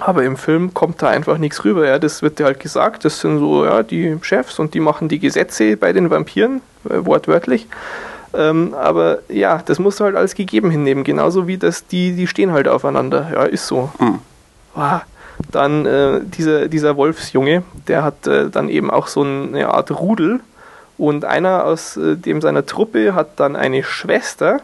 [0.00, 1.86] Aber im Film kommt da einfach nichts rüber.
[1.86, 1.98] Ja.
[1.98, 5.18] Das wird dir halt gesagt, das sind so ja, die Chefs und die machen die
[5.18, 7.66] Gesetze bei den Vampiren, äh, wortwörtlich.
[8.34, 11.02] Ähm, aber ja, das musst du halt als gegeben hinnehmen.
[11.02, 13.30] Genauso wie das, die, die stehen halt aufeinander.
[13.32, 13.90] Ja, ist so.
[13.98, 14.20] Mhm.
[14.74, 15.00] Wow.
[15.50, 20.40] Dann äh, dieser, dieser Wolfsjunge, der hat äh, dann eben auch so eine Art Rudel.
[20.98, 24.60] Und einer aus äh, dem seiner Truppe hat dann eine Schwester,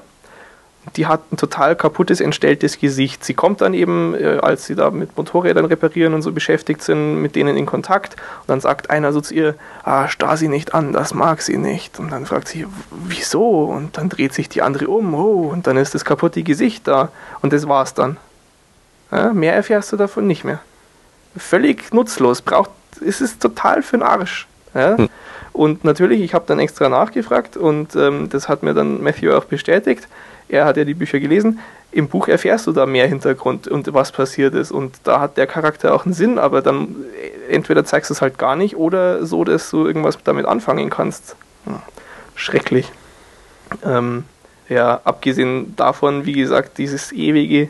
[0.97, 3.25] die hat ein total kaputtes, entstelltes Gesicht.
[3.25, 7.23] Sie kommt dann eben, äh, als sie da mit Motorrädern reparieren und so beschäftigt sind,
[7.23, 8.17] mit denen in Kontakt.
[8.41, 11.57] Und dann sagt einer so zu ihr, ah, starr sie nicht an, das mag sie
[11.57, 11.99] nicht.
[11.99, 13.65] Und dann fragt sie, wieso?
[13.65, 17.09] Und dann dreht sich die andere um, oh, und dann ist das kaputte Gesicht da.
[17.41, 18.19] Und das war's dann.
[19.11, 20.61] Ja, mehr erfährst du davon nicht mehr.
[21.37, 22.71] Völlig nutzlos, braucht,
[23.05, 24.47] es ist total für den Arsch.
[24.75, 24.99] Ja?
[24.99, 25.09] Hm.
[25.53, 29.45] Und natürlich, ich habe dann extra nachgefragt und ähm, das hat mir dann Matthew auch
[29.45, 30.09] bestätigt
[30.49, 31.59] er hat ja die Bücher gelesen,
[31.95, 34.73] im Buch erfährst du da mehr Hintergrund und was passiert ist.
[34.73, 36.97] Und da hat der Charakter auch einen Sinn, aber dann
[37.49, 41.37] entweder zeigst du es halt gar nicht oder so, dass du irgendwas damit anfangen kannst.
[41.67, 41.77] Hm.
[42.35, 42.91] Schrecklich.
[43.85, 44.25] Ähm,
[44.69, 47.69] ja, abgesehen davon, wie gesagt, dieses ewige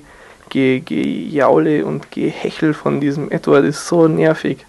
[0.49, 4.65] Ge Gejaule und Gehechel von diesem Edward ist so nervig.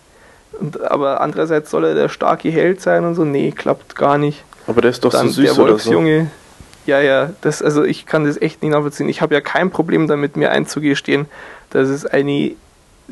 [0.60, 4.44] Und, aber andererseits soll er der starke Held sein und so, nee, klappt gar nicht.
[4.68, 6.45] Aber der ist doch Dann so süß der Wolfsjunge, oder so.
[6.86, 9.10] Ja, ja, das, also ich kann das echt nicht nachvollziehen.
[9.10, 11.26] Ich habe ja kein Problem damit, mir einzugestehen,
[11.72, 12.52] dass es eine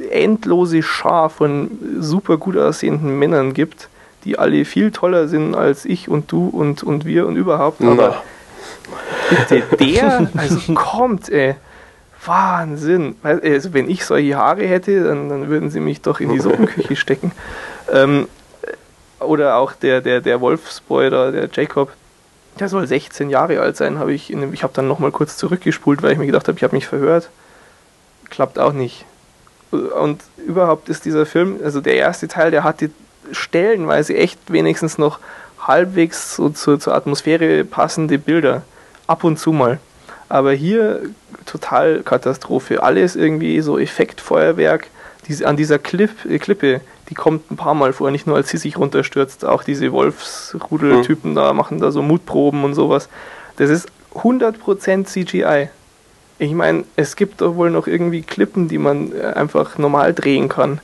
[0.09, 3.89] endlose Schar von super gut aussehenden Männern gibt,
[4.25, 7.81] die alle viel toller sind als ich und du und, und wir und überhaupt.
[7.81, 8.23] Aber
[9.29, 11.55] bitte, der, also kommt, ey.
[12.25, 13.15] Wahnsinn.
[13.21, 16.95] Also wenn ich solche Haare hätte, dann, dann würden sie mich doch in die Suppenküche
[16.95, 17.33] stecken.
[17.91, 18.27] Ähm,
[19.19, 21.91] oder auch der, der, der Wolfsboy da, der Jacob,
[22.59, 24.31] der soll 16 Jahre alt sein, habe ich.
[24.31, 26.87] In, ich habe dann nochmal kurz zurückgespult, weil ich mir gedacht habe, ich habe mich
[26.87, 27.29] verhört.
[28.29, 29.05] Klappt auch nicht.
[29.71, 32.91] Und überhaupt ist dieser Film, also der erste Teil, der hatte
[33.31, 35.19] stellenweise echt wenigstens noch
[35.59, 38.63] halbwegs so zur, zur Atmosphäre passende Bilder.
[39.07, 39.79] Ab und zu mal.
[40.29, 41.01] Aber hier
[41.45, 42.83] total Katastrophe.
[42.83, 44.87] Alles irgendwie so Effektfeuerwerk.
[45.27, 48.57] Diese, an dieser Clip, Klippe, die kommt ein paar Mal vor, nicht nur als sie
[48.57, 51.35] sich runterstürzt, auch diese Wolfsrudeltypen mhm.
[51.35, 53.09] da machen da so Mutproben und sowas.
[53.57, 55.69] Das ist 100% CGI.
[56.39, 60.49] Ich meine, es gibt doch wohl noch irgendwie Klippen, die man äh, einfach normal drehen
[60.49, 60.79] kann.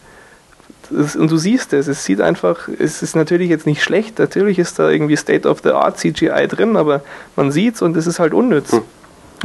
[0.90, 4.58] Das, und du siehst es, es sieht einfach, es ist natürlich jetzt nicht schlecht, natürlich
[4.58, 7.02] ist da irgendwie State of the Art CGI drin, aber
[7.36, 8.74] man sieht's und es ist halt unnütz.
[8.74, 8.82] Mhm.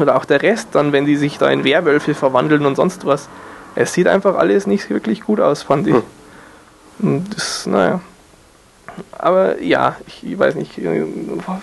[0.01, 3.29] Oder auch der Rest dann, wenn die sich da in Werwölfe verwandeln und sonst was.
[3.75, 5.95] Es sieht einfach alles nicht wirklich gut aus, fand ich.
[5.95, 6.03] Mhm.
[6.99, 8.01] Das, naja.
[9.13, 10.79] Aber ja, ich weiß nicht,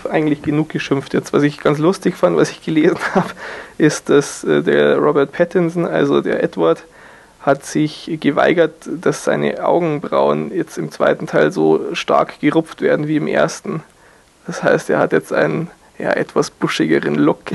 [0.09, 1.13] eigentlich genug geschimpft.
[1.13, 3.29] Jetzt, was ich ganz lustig fand, was ich gelesen habe,
[3.77, 6.83] ist, dass äh, der Robert Pattinson, also der Edward,
[7.41, 13.15] hat sich geweigert, dass seine Augenbrauen jetzt im zweiten Teil so stark gerupft werden wie
[13.15, 13.83] im ersten.
[14.45, 17.39] Das heißt, er hat jetzt einen ja, etwas buschigeren Look.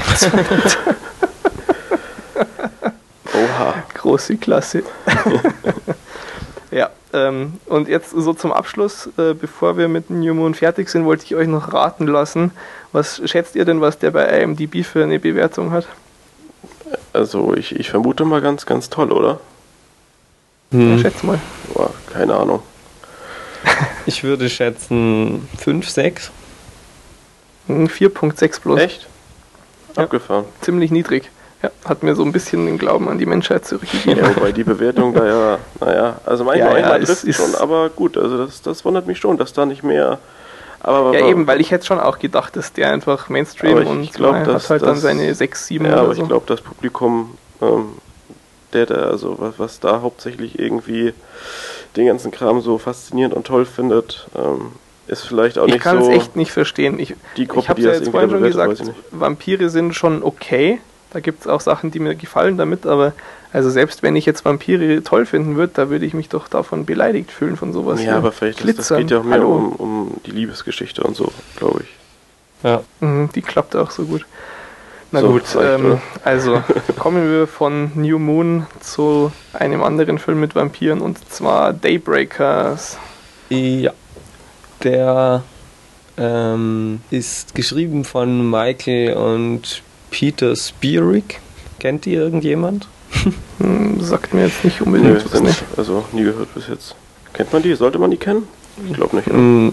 [3.33, 3.74] Oha.
[3.95, 4.83] Große Klasse.
[6.70, 11.07] ja, ähm, und jetzt so zum Abschluss, äh, bevor wir mit New Moon fertig sind,
[11.07, 12.53] wollte ich euch noch raten lassen.
[12.93, 15.89] Was schätzt ihr denn, was der bei IMDb für eine Bewertung hat?
[17.12, 19.41] Also ich, ich vermute mal ganz, ganz toll, oder?
[20.73, 20.97] Hm.
[20.97, 21.41] Ja, schätz mal.
[21.73, 22.62] Boah, keine Ahnung.
[24.07, 26.31] ich würde schätzen 5, 6.
[27.69, 28.79] 4.6 bloß.
[28.79, 29.07] Echt?
[29.97, 30.45] Abgefahren.
[30.45, 31.31] Ja, ziemlich niedrig
[31.63, 34.19] ja, hat mir so ein bisschen den Glauben an die Menschheit zurückgegeben.
[34.19, 37.89] Ja, wobei die Bewertung da ja, naja, also manchmal, ja, ja, trifft ist, schon, aber
[37.89, 40.19] gut, also das, das wundert mich schon, dass da nicht mehr.
[40.81, 43.89] Aber, aber, ja, eben, weil ich hätte schon auch gedacht, dass der einfach Mainstream ich,
[43.89, 46.23] und ich glaub, so, hat halt das, dann seine 6, 7 Ja, aber so.
[46.23, 47.95] ich glaube, das Publikum, ähm,
[48.73, 51.15] der da, also was, was da hauptsächlich irgendwie
[51.97, 54.73] den ganzen Kram so faszinierend und toll findet, ähm,
[55.09, 55.91] ist vielleicht auch ich nicht so.
[55.91, 56.99] Ich kann es echt nicht verstehen.
[56.99, 60.81] Ich, die Gruppe, ich habe ja jetzt vorhin schon gesagt, Vampire sind schon okay,
[61.11, 63.13] da gibt es auch Sachen, die mir gefallen damit, aber
[63.53, 66.85] also selbst wenn ich jetzt Vampire toll finden würde, da würde ich mich doch davon
[66.85, 68.03] beleidigt fühlen von sowas.
[68.03, 71.33] Ja, aber vielleicht ist, das geht ja auch mehr um, um, die Liebesgeschichte und so,
[71.57, 71.89] glaube ich.
[72.63, 72.83] Ja.
[73.01, 74.27] Mhm, die klappt auch so gut.
[75.13, 76.63] Na So, gut, ähm, also
[76.99, 82.99] kommen wir von New Moon zu einem anderen Film mit Vampiren und zwar Daybreakers.
[83.49, 83.93] Ja.
[84.83, 85.45] Der
[86.19, 91.41] ähm, ist geschrieben von Michael und Peter Spierig.
[91.79, 92.89] Kennt ihr irgendjemand?
[93.59, 95.55] Hm, sagt mir jetzt nicht unbedingt was, sind, ne?
[95.79, 96.95] also nie gehört bis jetzt.
[97.33, 97.75] Kennt man die?
[97.75, 98.47] Sollte man die kennen?
[98.87, 99.29] Ich glaube nicht.
[99.29, 99.33] Ne?
[99.33, 99.73] Mm,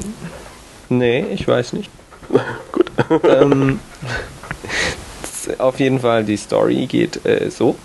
[0.88, 1.90] nee, ich weiß nicht.
[2.72, 2.92] Gut.
[3.26, 3.80] ähm,
[5.58, 7.76] auf jeden Fall, die Story geht äh, so.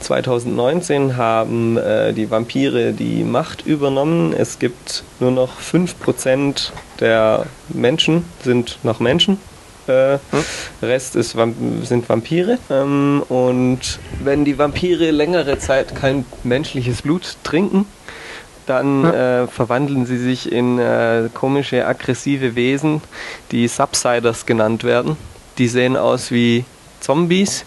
[0.00, 4.32] 2019 haben äh, die Vampire die Macht übernommen.
[4.32, 6.70] Es gibt nur noch 5%
[7.00, 9.38] der Menschen sind noch Menschen.
[9.88, 10.18] Äh,
[10.82, 11.36] Rest ist
[11.82, 12.58] sind Vampire.
[12.70, 17.86] Ähm, und wenn die Vampire längere Zeit kein menschliches Blut trinken,
[18.66, 23.00] dann äh, verwandeln sie sich in äh, komische, aggressive Wesen,
[23.50, 25.16] die Subsiders genannt werden.
[25.56, 26.64] Die sehen aus wie
[27.00, 27.64] Zombies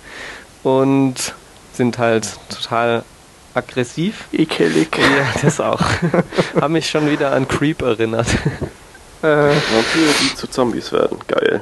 [0.64, 1.34] und
[1.74, 3.04] sind halt total
[3.54, 4.26] aggressiv.
[4.32, 4.96] Ekelig.
[4.98, 5.82] Ja, das auch.
[6.62, 8.28] Haben mich schon wieder an Creep erinnert.
[9.24, 11.18] Äh, Vampire, die zu Zombies werden.
[11.28, 11.62] Geil.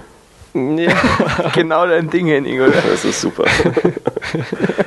[0.54, 0.94] Ja.
[1.56, 2.82] genau dein Ding, Henning, oder?
[2.90, 3.46] Das ist super.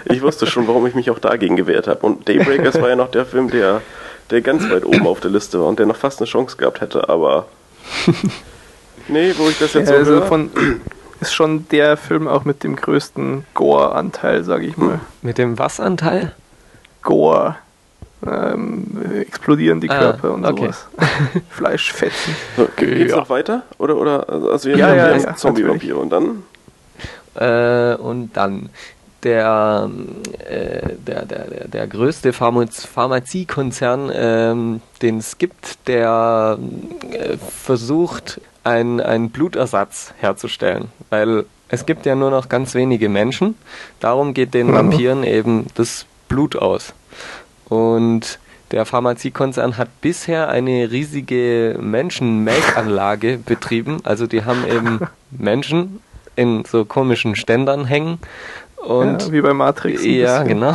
[0.07, 2.01] ich wusste schon, warum ich mich auch dagegen gewehrt habe.
[2.07, 3.81] Und Daybreakers war ja noch der Film, der,
[4.31, 6.81] der ganz weit oben auf der Liste war und der noch fast eine Chance gehabt
[6.81, 7.47] hätte, aber.
[9.09, 10.27] Nee, wo ich das jetzt Ja, so also höre.
[10.27, 10.51] von,
[11.21, 15.01] ist schon der Film auch mit dem größten Gore-Anteil, sag ich mal.
[15.23, 16.33] Mit dem Was-Anteil?
[17.03, 17.57] Gore.
[18.25, 18.87] Ähm,
[19.21, 20.63] explodieren die Ah, Körper und okay.
[20.63, 20.87] sowas.
[21.51, 22.37] Fleischfetzen.
[22.57, 23.17] So, ge- geht's Ja.
[23.19, 23.63] noch weiter?
[23.79, 26.43] Oder, oder, also wir Ja, haben ja, ja, Zombie-Vampire und dann?
[27.35, 28.69] Äh, und dann
[29.25, 29.91] der,
[30.49, 36.59] äh, der, der, der, der größte Pharma- Pharmaziekonzern, ähm, den es gibt, der
[37.13, 40.89] äh, versucht, ein- einen Blutersatz herzustellen.
[41.11, 43.57] Weil es gibt ja nur noch ganz wenige Menschen.
[43.99, 44.75] Darum geht den Mhm.
[44.75, 46.93] Vampiren eben das Blut aus.
[47.73, 48.39] Und
[48.71, 54.01] der Pharmaziekonzern hat bisher eine riesige Menschenmelkanlage betrieben.
[54.05, 55.01] Also die haben eben
[55.31, 56.01] Menschen
[56.37, 58.19] in so komischen Ständern hängen.
[58.77, 60.05] Und ja, wie bei Matrix.
[60.05, 60.75] ja, genau.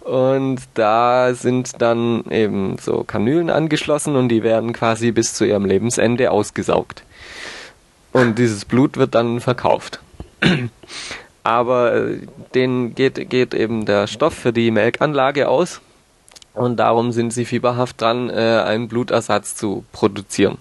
[0.00, 5.66] Und da sind dann eben so Kanülen angeschlossen und die werden quasi bis zu ihrem
[5.66, 7.04] Lebensende ausgesaugt.
[8.12, 10.00] Und dieses Blut wird dann verkauft.
[11.44, 12.18] Aber äh,
[12.54, 15.80] denen geht, geht eben der Stoff für die Melkanlage aus.
[16.54, 20.58] Und darum sind sie fieberhaft dran, äh, einen Blutersatz zu produzieren.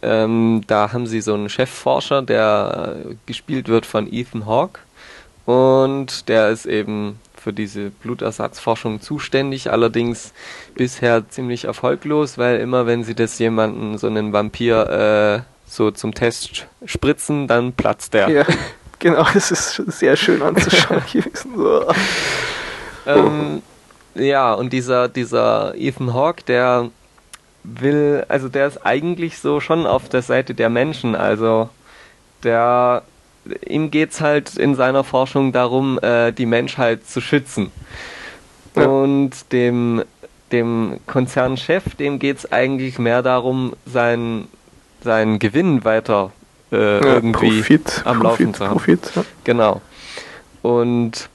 [0.00, 4.80] Ähm, da haben sie so einen Chefforscher, der äh, gespielt wird von Ethan Hawke.
[5.44, 10.32] Und der ist eben für diese Blutersatzforschung zuständig, allerdings
[10.74, 16.14] bisher ziemlich erfolglos, weil immer wenn sie das jemanden, so einen Vampir, äh, so zum
[16.14, 18.30] Test spritzen, dann platzt der.
[18.30, 18.44] Ja,
[18.98, 21.02] genau, das ist sehr schön anzuschauen.
[21.34, 21.86] So.
[23.06, 23.62] Ähm,
[24.18, 26.90] ja, und dieser, dieser Ethan Hawke, der
[27.64, 31.68] will, also der ist eigentlich so schon auf der Seite der Menschen, also
[32.42, 33.02] der
[33.66, 37.70] ihm geht's halt in seiner Forschung darum, äh, die Menschheit zu schützen.
[38.74, 38.86] Ja.
[38.86, 40.02] Und dem,
[40.52, 44.48] dem Konzernchef, dem geht's eigentlich mehr darum, seinen,
[45.02, 46.32] seinen Gewinn weiter
[46.70, 48.74] äh, Ja, irgendwie Profit, am Laufen Profit, zu haben.
[48.74, 49.12] Profit.
[49.14, 49.24] Ja.
[49.44, 49.80] Genau.
[50.62, 51.28] Und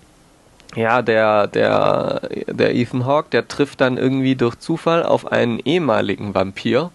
[0.75, 6.33] ja, der, der, der Ethan Hawke, der trifft dann irgendwie durch Zufall auf einen ehemaligen
[6.33, 6.91] Vampir.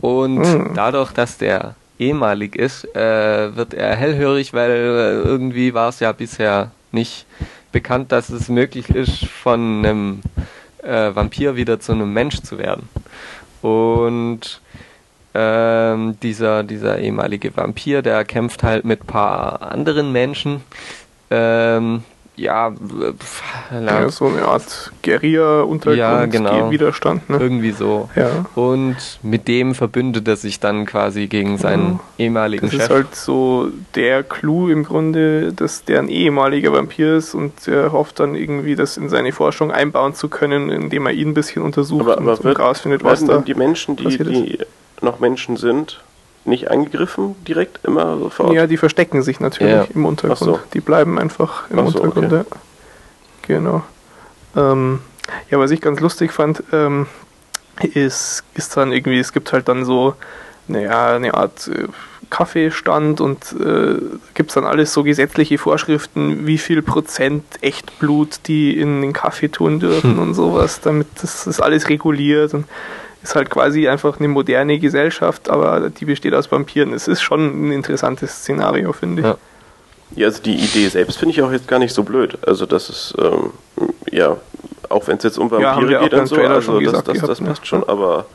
[0.00, 0.70] Und Mhm.
[0.74, 6.12] dadurch, dass der ehemalig ist, äh, wird er hellhörig, weil äh, irgendwie war es ja
[6.12, 7.26] bisher nicht
[7.72, 10.20] bekannt, dass es möglich ist, von einem
[10.82, 12.88] äh, Vampir wieder zu einem Mensch zu werden.
[13.60, 14.60] Und
[15.34, 20.62] ähm, dieser, dieser ehemalige Vampir, der kämpft halt mit paar anderen Menschen.
[21.30, 22.02] Ähm,
[22.40, 26.70] ja, pf, Ja, so eine Art Guerilla-Untergrund, Ja, genau.
[26.70, 27.28] Widerstand.
[27.30, 27.38] Ne?
[27.40, 28.08] irgendwie so.
[28.16, 28.46] Ja.
[28.54, 32.24] Und mit dem verbündet er sich dann quasi gegen seinen Ja.
[32.24, 32.82] ehemaligen Das Chef.
[32.82, 37.92] ist halt so der Clou im Grunde, dass der ein ehemaliger Vampir ist und er
[37.92, 41.62] hofft dann irgendwie, das in seine Forschung einbauen zu können, indem er ihn ein bisschen
[41.62, 44.58] untersucht Aber, und, aber und wird, rausfindet, was da denn die Menschen, die, die
[45.02, 46.00] noch Menschen sind,
[46.50, 48.52] nicht angegriffen direkt immer sofort?
[48.52, 49.86] Ja, die verstecken sich natürlich Ja.
[49.94, 50.38] im Untergrund.
[50.38, 50.58] So.
[50.74, 52.32] Die bleiben einfach im so, Untergrund.
[52.32, 52.44] okay.
[53.48, 53.82] Genau.
[54.56, 55.00] Ähm,
[55.50, 57.06] ja, was ich ganz lustig fand, ähm,
[57.94, 60.14] ist, ist dann irgendwie, es gibt halt dann so,
[60.68, 61.86] naja, eine Art äh,
[62.28, 63.96] Kaffeestand und äh,
[64.34, 69.48] gibt es dann alles so gesetzliche Vorschriften, wie viel Prozent Echtblut die in den Kaffee
[69.48, 72.66] tun dürfen und sowas, damit das ist alles reguliert und
[73.22, 76.92] ist halt quasi einfach eine moderne Gesellschaft, aber die besteht aus Vampiren.
[76.94, 79.28] Es ist schon ein interessantes Szenario, finde ich.
[79.28, 79.36] Ja.
[80.16, 82.36] Ja, also die Idee selbst finde ich auch jetzt gar nicht so blöd.
[82.44, 83.52] Also das ist, ähm,
[84.10, 84.36] ja,
[84.88, 87.40] auch wenn es jetzt um Vampire ja, geht und so, also das, das, das, das
[87.40, 88.26] passt schon, aber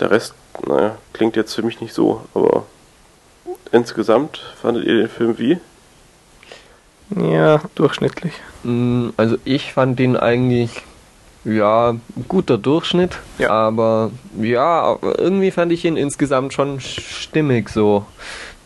[0.00, 0.34] der Rest,
[0.66, 2.64] naja, klingt jetzt für mich nicht so, aber
[3.70, 5.58] insgesamt fandet ihr den Film wie?
[7.16, 8.32] Ja, durchschnittlich.
[8.64, 10.82] Mm, also ich fand den eigentlich
[11.46, 11.94] ja,
[12.28, 13.50] guter Durchschnitt, ja.
[13.50, 18.04] aber ja, irgendwie fand ich ihn insgesamt schon stimmig so.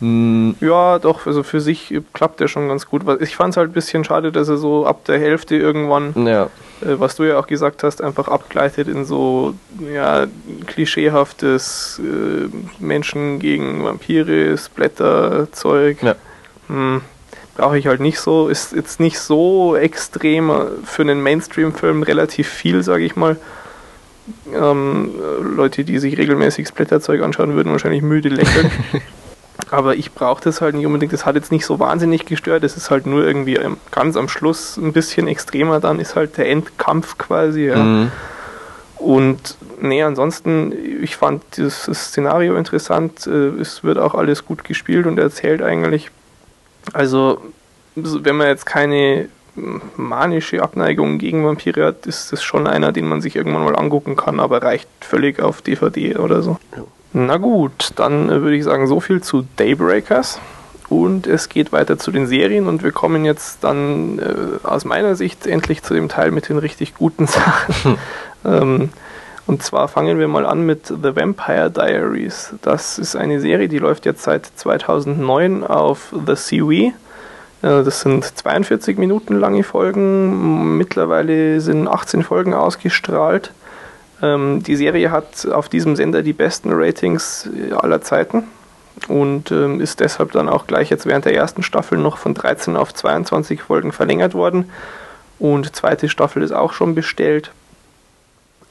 [0.01, 0.57] Hm.
[0.61, 3.03] Ja, doch, also für sich klappt der schon ganz gut.
[3.21, 6.45] Ich fand es halt ein bisschen schade, dass er so ab der Hälfte irgendwann, ja.
[6.81, 9.55] äh, was du ja auch gesagt hast, einfach abgleitet in so
[9.95, 10.27] ja,
[10.67, 12.49] klischeehaftes äh,
[12.83, 16.03] Menschen gegen Vampire, Splatter-Zeug.
[16.03, 16.15] Ja.
[16.69, 17.03] Hm,
[17.61, 18.49] Brauche ich halt nicht so.
[18.49, 20.51] Ist jetzt nicht so extrem
[20.83, 23.37] für einen Mainstream-Film relativ viel, sage ich mal.
[24.55, 25.11] Ähm,
[25.43, 28.71] Leute, die sich regelmäßig Splatter-Zeug anschauen, würden wahrscheinlich müde lächeln.
[29.71, 31.13] aber ich brauche das halt nicht unbedingt.
[31.13, 32.65] Das hat jetzt nicht so wahnsinnig gestört.
[32.65, 33.59] Es ist halt nur irgendwie
[33.91, 35.81] ganz am Schluss ein bisschen extremer.
[35.81, 37.67] Dann ist halt der Endkampf quasi.
[37.67, 37.77] Ja.
[37.77, 38.13] Mhm.
[38.97, 43.27] Und nee, ansonsten, ich fand das Szenario interessant.
[43.27, 46.11] Äh, es wird auch alles gut gespielt und erzählt eigentlich.
[46.93, 47.41] Also,
[47.95, 49.29] wenn man jetzt keine
[49.97, 54.17] manische Abneigung gegen Vampire hat, ist das schon einer, den man sich irgendwann mal angucken
[54.17, 56.59] kann, aber reicht völlig auf DVD oder so.
[56.77, 56.85] Ja.
[57.13, 60.39] Na gut, dann äh, würde ich sagen, so viel zu Daybreakers.
[60.89, 65.15] Und es geht weiter zu den Serien und wir kommen jetzt dann äh, aus meiner
[65.15, 67.97] Sicht endlich zu dem Teil mit den richtig guten Sachen.
[68.45, 68.91] ähm,
[69.51, 72.55] und zwar fangen wir mal an mit The Vampire Diaries.
[72.63, 76.87] Das ist eine Serie, die läuft jetzt seit 2009 auf The CW.
[76.87, 76.93] Äh,
[77.63, 80.79] das sind 42 Minuten lange Folgen.
[80.79, 83.51] Mittlerweile sind 18 Folgen ausgestrahlt.
[84.23, 88.45] Ähm, die Serie hat auf diesem Sender die besten Ratings aller Zeiten
[89.09, 92.77] und ähm, ist deshalb dann auch gleich jetzt während der ersten Staffel noch von 13
[92.77, 94.71] auf 22 Folgen verlängert worden.
[95.41, 97.51] Und zweite Staffel ist auch schon bestellt.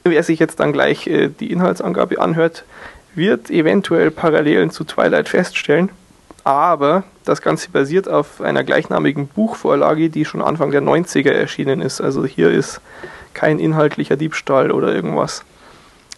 [0.03, 2.63] Wer sich jetzt dann gleich äh, die Inhaltsangabe anhört,
[3.15, 5.89] wird eventuell Parallelen zu Twilight feststellen.
[6.43, 12.01] Aber das Ganze basiert auf einer gleichnamigen Buchvorlage, die schon Anfang der 90er erschienen ist.
[12.01, 12.81] Also hier ist
[13.33, 15.43] kein inhaltlicher Diebstahl oder irgendwas.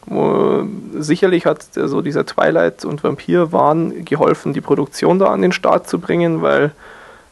[0.05, 0.63] Wo,
[0.97, 5.99] sicherlich hat also dieser Twilight und Vampir-Wahn geholfen, die Produktion da an den Start zu
[5.99, 6.71] bringen, weil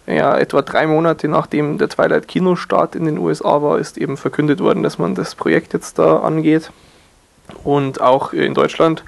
[0.10, 4.82] ja, etwa drei Monate nachdem der Twilight-Kinostart in den USA war, ist eben verkündet worden,
[4.82, 6.72] dass man das Projekt jetzt da angeht.
[7.64, 9.04] Und auch in Deutschland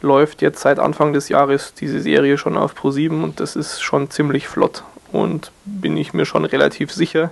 [0.00, 4.10] läuft jetzt seit Anfang des Jahres diese Serie schon auf Pro7 und das ist schon
[4.10, 4.84] ziemlich flott.
[5.10, 7.30] Und bin ich mir schon relativ sicher,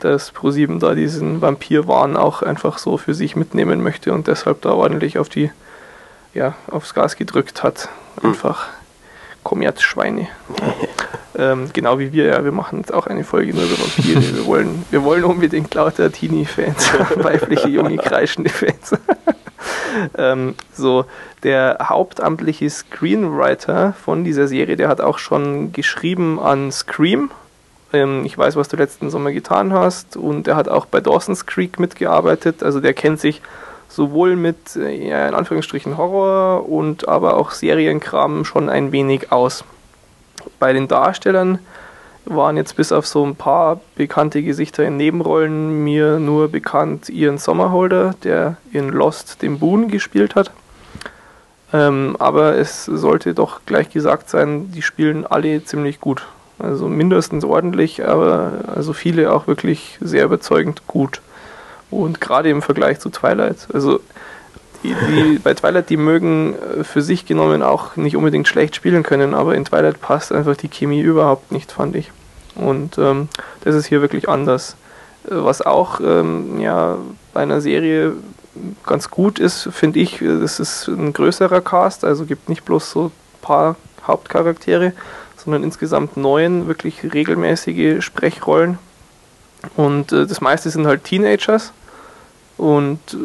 [0.00, 4.72] dass ProSieben da diesen Vampirwahn auch einfach so für sich mitnehmen möchte und deshalb da
[4.72, 5.50] ordentlich auf die,
[6.34, 7.88] ja, aufs Gas gedrückt hat.
[9.50, 9.62] Hm.
[9.62, 10.28] Einfach Kommerzschweine.
[11.38, 14.22] ähm, genau wie wir, ja, wir machen jetzt auch eine Folge nur über Vampire.
[14.36, 18.92] Wir wollen, wir wollen unbedingt lauter Teenie-Fans, weibliche, junge, kreischende Fans.
[20.16, 21.04] ähm, so,
[21.42, 27.30] der hauptamtliche Screenwriter von dieser Serie, der hat auch schon geschrieben an Scream,
[27.92, 31.46] ähm, ich weiß, was du letzten Sommer getan hast und er hat auch bei Dawson's
[31.46, 32.62] Creek mitgearbeitet.
[32.62, 33.42] Also der kennt sich
[33.96, 39.64] sowohl mit, äh, in Anführungsstrichen Horror und aber auch Serienkram schon ein wenig aus.
[40.58, 41.58] Bei den Darstellern
[42.26, 47.38] waren jetzt bis auf so ein paar bekannte Gesichter in Nebenrollen mir nur bekannt Ian
[47.38, 50.50] Sommerholder, der in Lost den Boon gespielt hat.
[51.72, 56.26] Ähm, aber es sollte doch gleich gesagt sein, die spielen alle ziemlich gut.
[56.58, 61.20] Also mindestens ordentlich, aber also viele auch wirklich sehr überzeugend gut.
[61.90, 63.68] Und gerade im Vergleich zu Twilight.
[63.72, 64.00] Also
[64.82, 69.02] die, die bei Twilight, die mögen äh, für sich genommen auch nicht unbedingt schlecht spielen
[69.02, 72.10] können, aber in Twilight passt einfach die Chemie überhaupt nicht, fand ich.
[72.54, 73.28] Und ähm,
[73.62, 74.76] das ist hier wirklich anders.
[75.24, 76.98] Äh, was auch ähm, ja,
[77.32, 78.14] bei einer Serie
[78.86, 82.90] ganz gut ist, finde ich, äh, das ist ein größerer Cast, also gibt nicht bloß
[82.90, 83.12] so ein
[83.42, 83.76] paar
[84.06, 84.92] Hauptcharaktere,
[85.36, 88.78] sondern insgesamt neun wirklich regelmäßige Sprechrollen.
[89.76, 91.72] Und äh, das meiste sind halt Teenagers
[92.56, 93.16] und äh,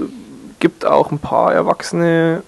[0.59, 2.43] gibt auch ein paar Erwachsene.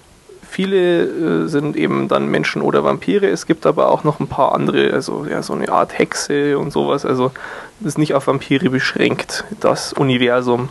[0.48, 3.26] Viele äh, sind eben dann Menschen oder Vampire.
[3.26, 6.72] Es gibt aber auch noch ein paar andere, also ja, so eine Art Hexe und
[6.72, 7.04] sowas.
[7.04, 7.32] Also
[7.80, 10.68] das ist nicht auf Vampire beschränkt, das Universum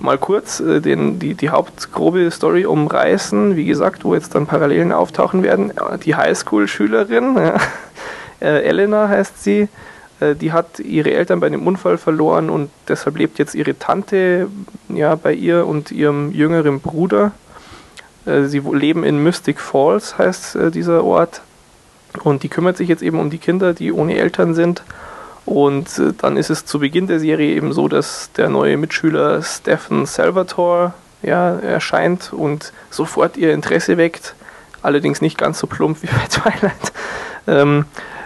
[0.00, 3.56] mal kurz äh, den, die, die hauptgrobe Story umreißen.
[3.56, 5.72] Wie gesagt, wo jetzt dann Parallelen auftauchen werden.
[6.04, 7.56] Die Highschool-Schülerin, ja,
[8.40, 9.68] äh, Elena heißt sie,
[10.20, 14.48] die hat ihre Eltern bei einem Unfall verloren und deshalb lebt jetzt ihre Tante
[14.88, 17.32] ja, bei ihr und ihrem jüngeren Bruder.
[18.28, 21.40] Äh, sie leben in Mystic Falls, heißt äh, dieser Ort.
[22.22, 24.82] Und die kümmert sich jetzt eben um die Kinder, die ohne Eltern sind.
[25.44, 29.42] Und äh, dann ist es zu Beginn der Serie eben so, dass der neue Mitschüler
[29.42, 30.92] Stephen Salvatore
[31.22, 34.34] ja, erscheint und sofort ihr Interesse weckt.
[34.82, 36.92] Allerdings nicht ganz so plump wie bei Twilight.
[37.46, 38.17] Ähm, äh,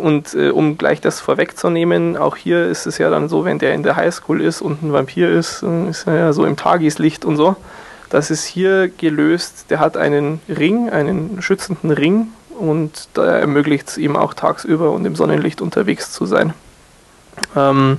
[0.00, 3.74] und äh, um gleich das vorwegzunehmen, auch hier ist es ja dann so, wenn der
[3.74, 7.24] in der Highschool ist und ein Vampir ist, äh, ist er ja so im Tageslicht
[7.24, 7.56] und so.
[8.08, 12.28] Das ist hier gelöst, der hat einen Ring, einen schützenden Ring
[12.58, 16.52] und da ermöglicht es ihm auch tagsüber und im Sonnenlicht unterwegs zu sein.
[17.56, 17.98] Ähm,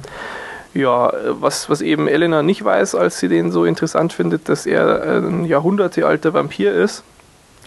[0.74, 5.20] ja, was, was eben Elena nicht weiß, als sie den so interessant findet, dass er
[5.20, 7.04] ein jahrhundertealter Vampir ist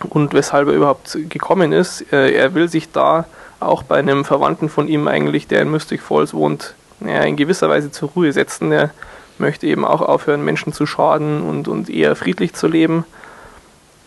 [0.08, 2.12] und weshalb er überhaupt gekommen ist.
[2.12, 3.26] Äh, er will sich da
[3.64, 7.68] auch bei einem Verwandten von ihm eigentlich, der in Mystic Falls wohnt, ja, in gewisser
[7.68, 8.72] Weise zur Ruhe setzen.
[8.72, 8.90] Er
[9.38, 13.04] möchte eben auch aufhören, Menschen zu schaden und, und eher friedlich zu leben.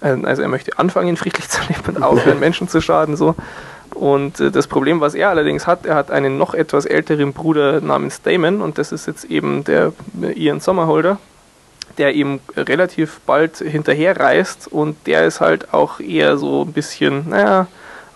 [0.01, 3.15] Ähm, also er möchte anfangen, friedlich zu leben und aufhören, Menschen zu schaden.
[3.15, 3.35] So.
[3.93, 7.81] Und äh, das Problem, was er allerdings hat, er hat einen noch etwas älteren Bruder
[7.81, 11.17] namens Damon und das ist jetzt eben der äh, Ian Sommerholder,
[11.97, 17.67] der ihm relativ bald hinterherreist und der ist halt auch eher so ein bisschen, naja,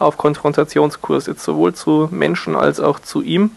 [0.02, 3.52] auf Konfrontationskurs, jetzt sowohl zu Menschen als auch zu ihm.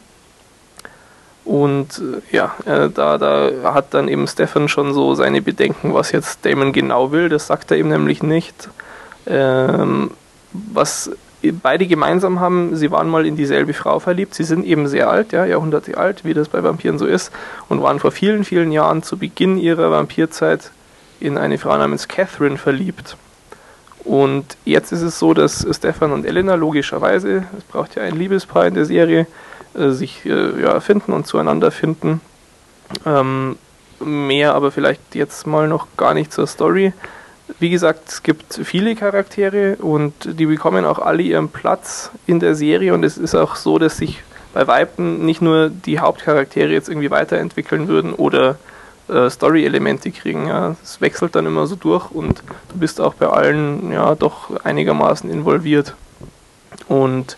[1.44, 6.12] Und äh, ja, äh, da, da hat dann eben Stefan schon so seine Bedenken, was
[6.12, 7.28] jetzt Damon genau will.
[7.28, 8.68] Das sagt er ihm nämlich nicht.
[9.26, 10.10] Ähm,
[10.52, 11.10] was
[11.62, 14.34] beide gemeinsam haben, sie waren mal in dieselbe Frau verliebt.
[14.34, 17.30] Sie sind eben sehr alt, ja, Jahrhunderte alt, wie das bei Vampiren so ist,
[17.68, 20.70] und waren vor vielen, vielen Jahren zu Beginn ihrer Vampirzeit
[21.20, 23.16] in eine Frau namens Catherine verliebt.
[24.04, 28.66] Und jetzt ist es so, dass Stefan und Elena logischerweise, es braucht ja ein Liebespaar
[28.66, 29.26] in der Serie,
[29.74, 32.20] äh, sich äh, ja, finden und zueinander finden.
[33.06, 33.56] Ähm,
[34.00, 36.92] mehr aber vielleicht jetzt mal noch gar nicht zur Story.
[37.58, 42.54] Wie gesagt, es gibt viele Charaktere und die bekommen auch alle ihren Platz in der
[42.54, 46.88] Serie und es ist auch so, dass sich bei Weipen nicht nur die Hauptcharaktere jetzt
[46.88, 48.56] irgendwie weiterentwickeln würden oder
[49.08, 50.46] äh, Story-Elemente kriegen.
[50.46, 50.76] Ja.
[50.82, 55.30] Es wechselt dann immer so durch und du bist auch bei allen ja doch einigermaßen
[55.30, 55.94] involviert.
[56.88, 57.36] Und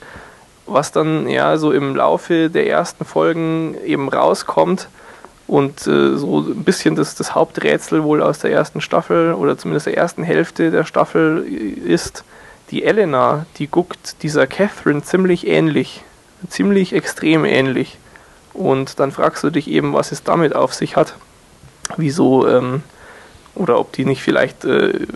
[0.67, 4.89] was dann ja so im Laufe der ersten Folgen eben rauskommt
[5.47, 9.87] und äh, so ein bisschen das, das Haupträtsel wohl aus der ersten Staffel oder zumindest
[9.87, 11.45] der ersten Hälfte der Staffel
[11.85, 12.25] ist,
[12.71, 16.03] die Elena, die guckt dieser Catherine ziemlich ähnlich,
[16.49, 17.99] ziemlich extrem ähnlich.
[18.53, 21.15] Und dann fragst du dich eben, was es damit auf sich hat.
[21.97, 22.83] Wieso, ähm,
[23.55, 25.07] oder ob die nicht vielleicht äh,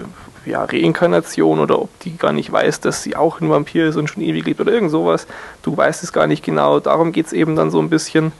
[0.46, 4.08] ja, Reinkarnation oder ob die gar nicht weiß, dass sie auch ein Vampir ist und
[4.08, 5.26] schon ewig lebt oder irgend sowas.
[5.62, 6.80] Du weißt es gar nicht genau.
[6.80, 8.32] Darum geht es eben dann so ein bisschen.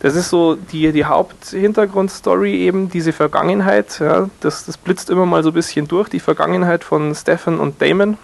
[0.00, 4.00] Das ist so die, die Haupthintergrundstory eben, diese Vergangenheit.
[4.00, 7.80] Ja, das, das blitzt immer mal so ein bisschen durch, die Vergangenheit von Stefan und
[7.80, 8.18] Damon.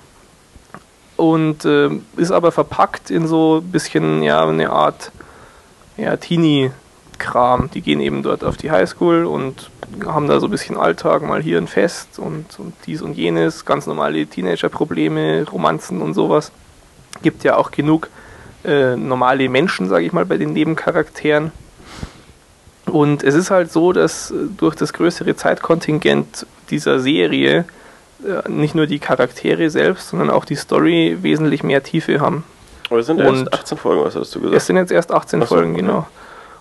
[1.17, 5.13] Und äh, ist aber verpackt in so ein bisschen, ja, eine Art
[5.97, 6.71] ja, Teenie-
[7.19, 7.71] Kram.
[7.73, 9.71] Die gehen eben dort auf die Highschool und
[10.07, 13.65] haben da so ein bisschen Alltag, mal hier ein Fest und, und dies und jenes,
[13.65, 16.53] ganz normale Teenager-Probleme, Romanzen und sowas.
[17.23, 18.09] Gibt ja auch genug
[18.65, 21.53] äh, normale Menschen, sage ich mal, bei den Nebencharakteren.
[22.87, 27.65] Und es ist halt so, dass äh, durch das größere Zeitkontingent dieser Serie
[28.25, 32.45] äh, nicht nur die Charaktere selbst, sondern auch die Story wesentlich mehr Tiefe haben.
[32.91, 34.57] Aber es sind und erst 18 Folgen, was hast du gesagt?
[34.57, 35.81] Es sind jetzt erst 18 so, Folgen, okay.
[35.83, 36.07] genau.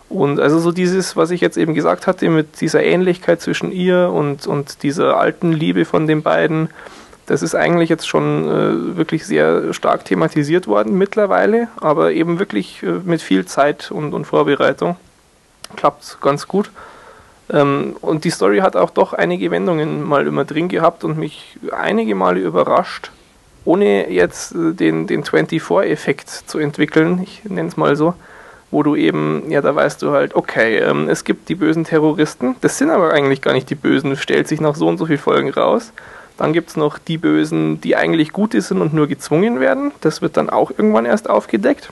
[0.10, 4.10] Und also so dieses, was ich jetzt eben gesagt hatte, mit dieser Ähnlichkeit zwischen ihr
[4.10, 6.70] und, und dieser alten Liebe von den beiden,
[7.26, 12.82] das ist eigentlich jetzt schon äh, wirklich sehr stark thematisiert worden mittlerweile, aber eben wirklich
[12.84, 14.96] äh, mit viel Zeit und, und Vorbereitung.
[15.76, 16.72] Klappt ganz gut.
[17.50, 21.58] Ähm, und die Story hat auch doch einige Wendungen mal immer drin gehabt und mich
[21.72, 23.12] einige Male überrascht,
[23.66, 28.14] ohne jetzt äh, den, den 24-Effekt zu entwickeln, ich nenne es mal so
[28.72, 32.56] wo du eben, ja, da weißt du halt, okay, ähm, es gibt die bösen Terroristen,
[32.62, 35.20] das sind aber eigentlich gar nicht die Bösen, stellt sich nach so und so vielen
[35.20, 35.94] Folgen raus.
[36.38, 39.92] Dann gibt es noch die Bösen, die eigentlich gute sind und nur gezwungen werden.
[40.02, 41.90] Das wird dann auch irgendwann erst aufgedeckt.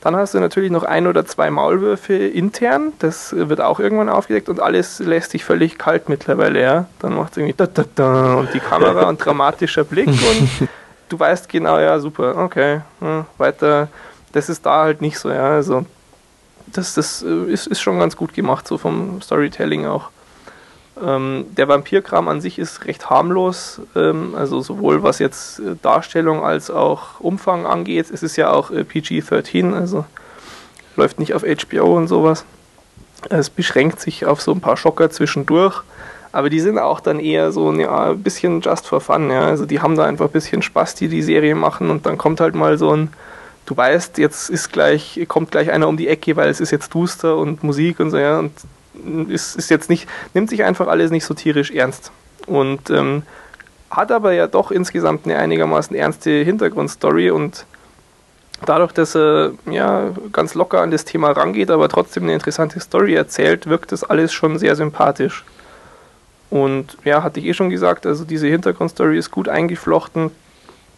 [0.00, 2.92] Dann hast du natürlich noch ein oder zwei Maulwürfe intern.
[2.98, 6.60] Das wird auch irgendwann aufgedeckt und alles lässt sich völlig kalt mittlerweile.
[6.60, 6.86] Ja?
[6.98, 10.08] Dann macht es irgendwie da, da, da und die Kamera und dramatischer Blick
[10.60, 10.68] und
[11.08, 13.88] du weißt genau, ja, super, okay, ja, weiter.
[14.32, 15.30] Das ist da halt nicht so.
[15.30, 15.52] Ja?
[15.52, 15.86] Also
[16.76, 20.10] das, das äh, ist, ist schon ganz gut gemacht, so vom Storytelling auch.
[21.02, 26.44] Ähm, der Vampirkram an sich ist recht harmlos, ähm, also sowohl was jetzt äh, Darstellung
[26.44, 28.10] als auch Umfang angeht.
[28.12, 30.04] Es ist ja auch äh, PG-13, also
[30.96, 32.44] läuft nicht auf HBO und sowas.
[33.28, 35.82] Es beschränkt sich auf so ein paar Schocker zwischendurch,
[36.30, 39.30] Aber die sind auch dann eher so ja, ein bisschen just for fun.
[39.30, 39.46] Ja.
[39.46, 42.40] Also die haben da einfach ein bisschen Spaß, die die Serie machen und dann kommt
[42.40, 43.12] halt mal so ein,
[43.66, 46.92] du weißt, jetzt ist gleich, kommt gleich einer um die Ecke, weil es ist jetzt
[46.94, 48.38] duster und Musik und so, ja.
[48.38, 48.52] Und
[49.28, 52.12] ist, ist jetzt nicht, nimmt sich einfach alles nicht so tierisch ernst.
[52.46, 53.22] Und ähm,
[53.90, 57.64] hat aber ja doch insgesamt eine einigermaßen ernste Hintergrundstory und
[58.64, 63.14] dadurch, dass er ja ganz locker an das Thema rangeht, aber trotzdem eine interessante Story
[63.14, 65.44] erzählt, wirkt das alles schon sehr sympathisch.
[66.50, 70.30] Und ja, hatte ich eh schon gesagt, also diese Hintergrundstory ist gut eingeflochten.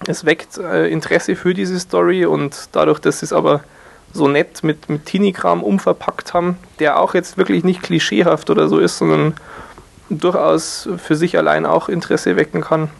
[0.06, 3.62] Es weckt äh, Interesse für diese Story und dadurch, dass es aber
[4.12, 8.78] so nett mit, mit Teenie-Kram umverpackt haben, der auch jetzt wirklich nicht klischeehaft oder so
[8.78, 9.34] ist, sondern
[10.08, 12.90] durchaus für sich allein auch Interesse wecken kann,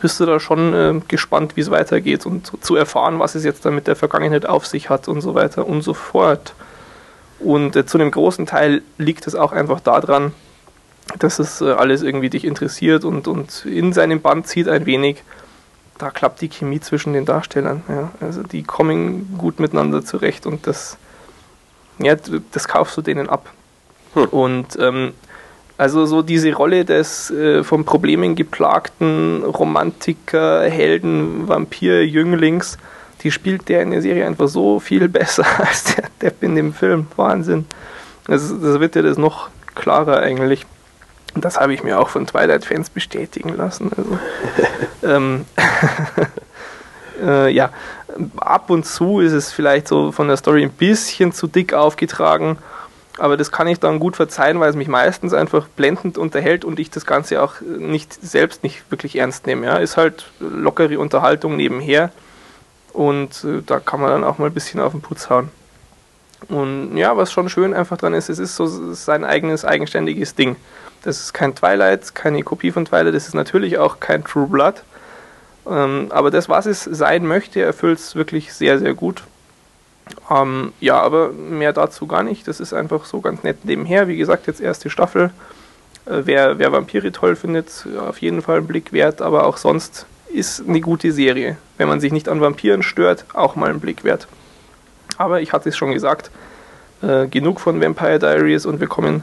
[0.00, 3.44] bist du da schon äh, gespannt, wie es weitergeht und zu, zu, erfahren, was es
[3.44, 6.54] jetzt dann mit der Vergangenheit auf sich hat und so weiter und so fort.
[7.38, 10.32] Und äh, zu einem großen Teil liegt es auch einfach daran,
[11.18, 15.22] dass es äh, alles irgendwie dich interessiert und, und in seinem Band zieht ein wenig.
[15.98, 17.82] Da klappt die Chemie zwischen den Darstellern.
[17.88, 18.10] Ja.
[18.20, 20.98] Also die kommen gut miteinander zurecht und das,
[21.98, 22.16] ja,
[22.52, 23.50] das kaufst du denen ab.
[24.14, 24.24] Hm.
[24.26, 25.12] Und ähm,
[25.78, 32.78] also so diese Rolle des äh, von Problemen geplagten Romantiker, Helden, Vampir, Jünglings,
[33.22, 36.72] die spielt der in der Serie einfach so viel besser als der Depp in dem
[36.72, 37.06] Film.
[37.16, 37.66] Wahnsinn.
[38.26, 40.66] Also, das wird ja das noch klarer eigentlich.
[41.36, 43.90] Das habe ich mir auch von Twilight-Fans bestätigen lassen.
[43.96, 44.18] Also,
[45.14, 45.44] ähm,
[47.22, 47.70] äh, ja,
[48.36, 52.58] ab und zu ist es vielleicht so von der Story ein bisschen zu dick aufgetragen
[53.18, 56.78] aber das kann ich dann gut verzeihen, weil es mich meistens einfach blendend unterhält und
[56.78, 59.66] ich das Ganze auch nicht selbst nicht wirklich ernst nehme.
[59.66, 59.76] Ja.
[59.76, 62.10] Ist halt lockere Unterhaltung nebenher
[62.92, 65.50] und äh, da kann man dann auch mal ein bisschen auf den Putz hauen.
[66.48, 70.56] Und ja, was schon schön einfach dran ist, es ist so sein eigenes, eigenständiges Ding.
[71.06, 74.82] Das ist kein Twilight, keine Kopie von Twilight, das ist natürlich auch kein True Blood.
[75.64, 79.22] Ähm, aber das, was es sein möchte, erfüllt es wirklich sehr, sehr gut.
[80.28, 82.48] Ähm, ja, aber mehr dazu gar nicht.
[82.48, 84.08] Das ist einfach so ganz nett nebenher.
[84.08, 85.30] Wie gesagt, jetzt erste Staffel.
[86.06, 90.06] Äh, wer, wer Vampire toll findet, auf jeden Fall einen Blick wert, aber auch sonst
[90.28, 91.56] ist eine gute Serie.
[91.78, 94.26] Wenn man sich nicht an Vampiren stört, auch mal einen Blick wert.
[95.18, 96.32] Aber ich hatte es schon gesagt,
[97.00, 99.22] äh, genug von Vampire Diaries und wir kommen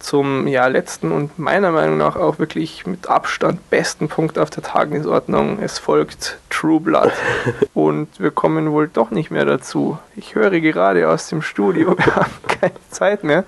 [0.00, 4.62] zum ja, letzten und meiner Meinung nach auch wirklich mit Abstand besten Punkt auf der
[4.62, 5.58] Tagesordnung.
[5.62, 7.12] Es folgt True Blood.
[7.74, 9.98] und wir kommen wohl doch nicht mehr dazu.
[10.16, 13.44] Ich höre gerade aus dem Studio, wir haben keine Zeit mehr.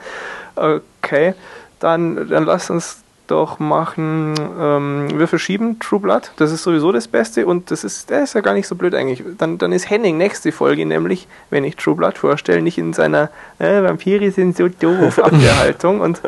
[0.55, 1.34] Okay,
[1.80, 7.08] dann, dann lass uns doch machen, ähm, wir verschieben True Blood, das ist sowieso das
[7.08, 9.22] Beste und das ist, der ist ja gar nicht so blöd eigentlich.
[9.38, 13.30] Dann, dann ist Henning nächste Folge nämlich, wenn ich True Blood vorstelle, nicht in seiner
[13.58, 16.20] äh, Vampire sind so doof Abwehrhaltung und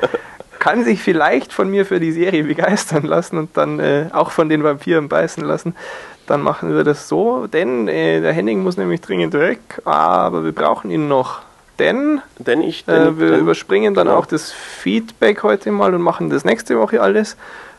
[0.59, 4.49] kann sich vielleicht von mir für die Serie begeistern lassen und dann äh, auch von
[4.49, 5.75] den Vampiren beißen lassen.
[6.27, 10.53] Dann machen wir das so, denn äh, der Henning muss nämlich dringend weg, aber wir
[10.53, 11.43] brauchen ihn noch
[11.79, 14.19] denn, denn ich, denn, äh, wir denn, überspringen dann genau.
[14.19, 17.37] auch das Feedback heute mal und machen das nächste Woche alles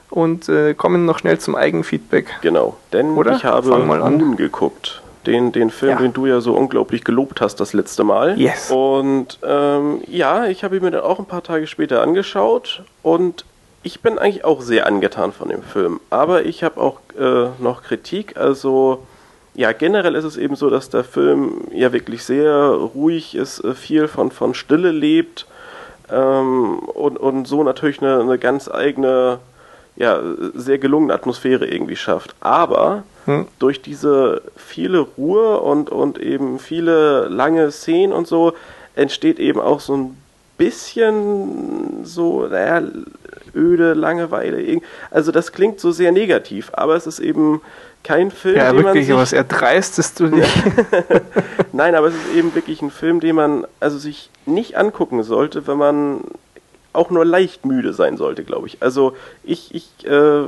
[0.10, 2.28] und äh, kommen noch schnell zum Eigenfeedback.
[2.42, 3.36] Genau, denn Oder?
[3.36, 5.02] ich habe Moon geguckt.
[5.26, 5.98] Den, den Film, ja.
[5.98, 8.40] den du ja so unglaublich gelobt hast das letzte Mal.
[8.40, 8.70] Yes.
[8.70, 13.44] Und ähm, ja, ich habe ihn mir dann auch ein paar Tage später angeschaut und
[13.82, 16.00] ich bin eigentlich auch sehr angetan von dem Film.
[16.12, 18.38] Aber ich habe auch äh, noch Kritik.
[18.38, 19.04] Also
[19.56, 23.74] ja, generell ist es eben so, dass der Film ja wirklich sehr ruhig ist, äh,
[23.74, 25.48] viel von, von Stille lebt
[26.12, 29.40] ähm, und, und so natürlich eine, eine ganz eigene,
[29.96, 30.20] ja,
[30.54, 32.36] sehr gelungene Atmosphäre irgendwie schafft.
[32.42, 33.48] Aber hm.
[33.60, 38.54] durch diese viele Ruhe und, und eben viele lange Szenen und so
[38.96, 40.18] entsteht eben auch so ein
[40.58, 42.88] bisschen so, naja,
[43.56, 44.82] öde Langeweile.
[45.12, 47.62] Also das klingt so sehr negativ, aber es ist eben
[48.06, 49.16] kein Film, ja, den wirklich, man sich...
[49.16, 50.64] was erdreistest du nicht.
[51.74, 55.68] Nein, aber es ist eben wirklich ein Film, den man also sich nicht angucken sollte,
[55.68, 56.22] wenn man
[56.94, 58.82] auch nur leicht müde sein sollte, glaube ich.
[58.82, 60.44] Also ich, ich äh,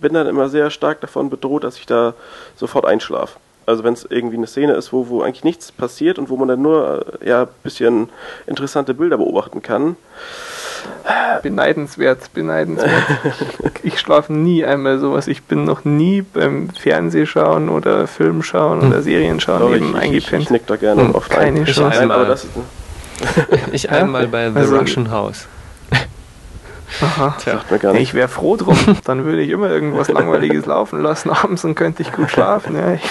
[0.00, 2.14] bin dann immer sehr stark davon bedroht, dass ich da
[2.56, 3.38] sofort einschlafe.
[3.70, 6.48] Also wenn es irgendwie eine Szene ist, wo, wo eigentlich nichts passiert und wo man
[6.48, 8.08] dann nur äh, ja, ein bisschen
[8.46, 9.96] interessante Bilder beobachten kann,
[11.42, 13.04] Beneidenswert, beneidenswert.
[13.82, 15.26] ich schlafe nie einmal sowas.
[15.26, 19.02] Ich bin noch nie beim Fernsehschauen oder Filmschauen oder hm.
[19.02, 20.42] Serienschauen Doch, eben ich, eingepennt.
[20.42, 21.64] Ich, ich nick da gerne hm, oft Keine ein.
[21.66, 21.98] Chance.
[23.20, 25.46] Ich einmal, ich einmal bei The also, Russian House.
[27.02, 27.36] Aha.
[27.38, 28.02] Sagt mir gar nicht.
[28.02, 28.78] Ich wäre froh drum.
[29.04, 32.76] Dann würde ich immer irgendwas Langweiliges laufen lassen abends und könnte ich gut schlafen.
[32.76, 33.02] Ja, ich,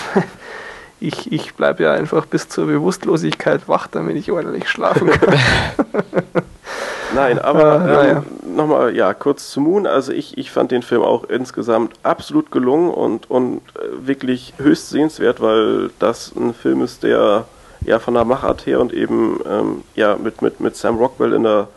[0.99, 5.39] ich, ich bleibe ja einfach bis zur Bewusstlosigkeit wach, damit ich ordentlich schlafen kann.
[7.15, 8.23] Nein, aber Ah, naja.
[8.43, 9.87] ähm, nochmal, ja, kurz zu Moon.
[9.87, 14.89] Also ich, ich fand den Film auch insgesamt absolut gelungen und, und äh, wirklich höchst
[14.89, 17.45] sehenswert, weil das ein Film ist, der
[17.81, 21.43] ja von der Machart her und eben ähm, ja mit, mit, mit Sam Rockwell in
[21.43, 21.69] der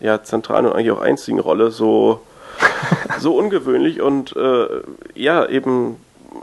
[0.00, 2.20] ja, zentralen und eigentlich auch einzigen Rolle so,
[3.20, 4.66] so ungewöhnlich und äh,
[5.14, 5.96] ja, eben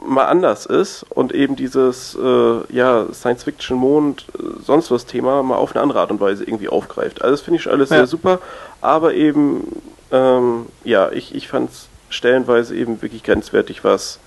[0.04, 5.76] mal anders ist und eben dieses äh, ja, Science-Fiction-Mond, äh, sonst was Thema mal auf
[5.76, 7.22] eine andere Art und Weise irgendwie aufgreift.
[7.22, 7.98] Also das finde ich schon alles Ja.
[7.98, 8.40] sehr super,
[8.82, 9.82] aber eben,
[10.12, 14.20] ähm, ja, ich, ich fand es stellenweise eben wirklich grenzwertig, was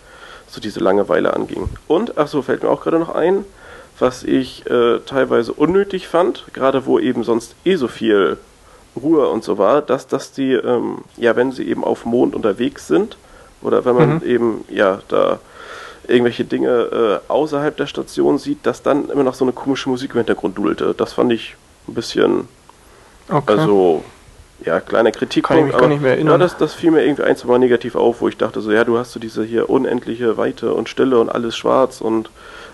[0.48, 1.68] so diese Langeweile anging.
[1.88, 3.44] Und, ach so, fällt mir auch gerade noch ein,
[3.98, 8.38] was ich äh, teilweise unnötig fand, gerade wo eben sonst eh so viel
[9.00, 12.86] Ruhe und so war, dass, dass die, ähm, ja, wenn sie eben auf Mond unterwegs
[12.86, 13.16] sind,
[13.60, 14.22] oder wenn man Mhm.
[14.24, 15.38] eben, ja, da
[16.08, 20.10] irgendwelche Dinge äh, außerhalb der Station sieht, dass dann immer noch so eine komische Musik
[20.12, 20.94] im Hintergrund dudelte.
[20.96, 21.56] Das fand ich
[21.88, 22.48] ein bisschen,
[23.28, 23.52] Okay.
[23.52, 24.04] also,
[24.64, 25.48] ja, kleiner Kritikpunkt.
[25.48, 26.32] Kann ich mich gar aber, nicht mehr erinnern.
[26.32, 28.70] Ja, das, das fiel mir irgendwie ein, zwei Mal negativ auf, wo ich dachte so,
[28.70, 32.30] ja, du hast so diese hier unendliche Weite und Stille und alles schwarz und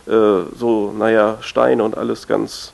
[0.07, 2.73] äh, so, naja, Steine und alles ganz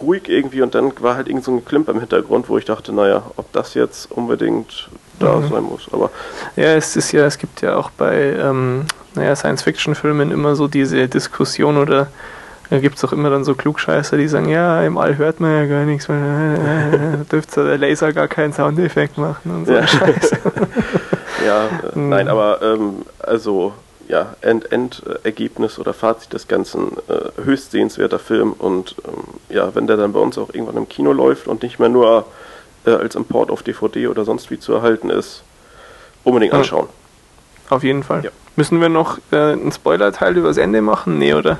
[0.00, 2.92] ruhig irgendwie und dann war halt irgend so ein Klimper im Hintergrund, wo ich dachte,
[2.92, 4.88] naja, ob das jetzt unbedingt
[5.20, 5.48] da Mhm.
[5.48, 5.88] sein muss.
[5.92, 6.10] Aber
[6.56, 11.06] Ja, es ist ja, es gibt ja auch bei ähm, naja, Science-Fiction-Filmen immer so diese
[11.08, 12.08] Diskussion oder
[12.70, 15.50] da gibt es auch immer dann so Klugscheißer, die sagen, ja, im All hört man
[15.56, 19.72] ja gar nichts, weil äh, äh, dürfte der Laser gar keinen Soundeffekt machen und so
[19.72, 19.80] Ja.
[19.80, 20.32] ein Scheiß.
[21.46, 22.08] Ja, äh, Mhm.
[22.10, 23.72] nein, aber ähm, also
[24.08, 29.86] ja, End Endergebnis oder Fazit des Ganzen äh, höchst sehenswerter Film und ähm, ja, wenn
[29.86, 32.26] der dann bei uns auch irgendwann im Kino läuft und nicht mehr nur
[32.86, 35.42] äh, als Import auf DVD oder sonst wie zu erhalten ist,
[36.24, 36.88] unbedingt anschauen.
[37.68, 38.24] Auf jeden Fall.
[38.24, 38.30] Ja.
[38.56, 41.18] Müssen wir noch äh, einen Spoiler-Teil übers Ende machen?
[41.18, 41.58] Nee, oder?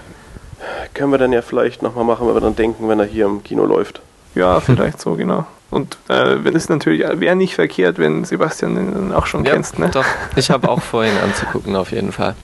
[0.92, 3.42] Können wir dann ja vielleicht nochmal machen, wenn wir dann denken, wenn er hier im
[3.42, 4.00] Kino läuft.
[4.34, 5.46] Ja, vielleicht so, genau.
[5.70, 9.78] Und äh, wenn es natürlich wäre nicht verkehrt, wenn Sebastian den auch schon Ja, kennst,
[9.78, 9.88] ne?
[9.92, 10.04] doch.
[10.36, 12.34] Ich habe auch vor, ihn anzugucken, auf jeden Fall.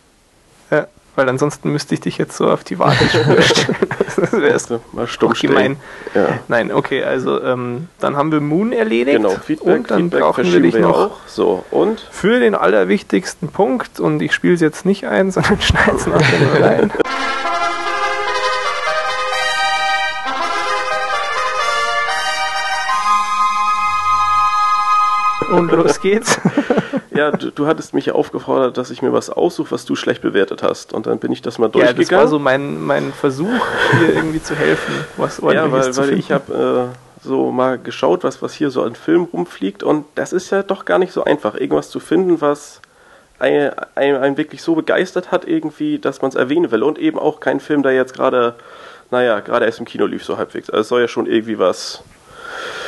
[0.70, 0.87] Ja,
[1.17, 3.77] weil ansonsten müsste ich dich jetzt so auf die Wartespur stellen.
[4.17, 5.77] das wäre mal stumm gemein.
[6.14, 6.39] Ja.
[6.49, 9.17] Nein, okay, also ähm, dann haben wir Moon erledigt.
[9.17, 11.17] Genau, Feedback, und dann Feedback brauchen wir dich wir noch auch.
[11.27, 15.97] So, und für den allerwichtigsten Punkt, und ich spiele es jetzt nicht ein, sondern schneide
[15.97, 16.93] es nachher nur rein.
[25.49, 26.39] Und los geht's.
[27.17, 30.23] Ja, du, du hattest mich ja aufgefordert, dass ich mir was aussuche, was du schlecht
[30.23, 30.93] bewertet hast.
[30.93, 32.09] Und dann bin ich das mal Ja, durchgegangen.
[32.09, 33.49] das war so mein, mein Versuch,
[34.01, 36.21] dir irgendwie zu helfen, was Ja, weil, zu weil finden.
[36.21, 40.33] ich habe äh, so mal geschaut, was, was hier so an Filmen rumfliegt und das
[40.33, 42.81] ist ja doch gar nicht so einfach, irgendwas zu finden, was
[43.39, 47.19] einen, einen, einen wirklich so begeistert hat irgendwie, dass man es erwähnen will und eben
[47.19, 48.55] auch kein Film, der jetzt gerade,
[49.11, 50.71] naja, gerade erst im Kino lief so halbwegs.
[50.71, 52.03] Also es soll ja schon irgendwie was.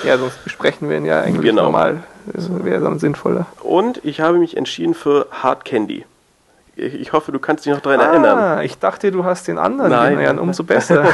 [0.04, 1.64] Ja, sonst besprechen wir ihn ja eigentlich Genau.
[1.64, 2.02] normal.
[2.26, 3.46] Das wäre dann sinnvoller.
[3.62, 6.04] Und ich habe mich entschieden für Hard Candy.
[6.76, 8.38] Ich, ich hoffe, du kannst dich noch daran erinnern.
[8.38, 9.90] Ah, ich dachte, du hast den anderen.
[9.90, 10.20] Nein.
[10.20, 11.04] Ja, umso besser.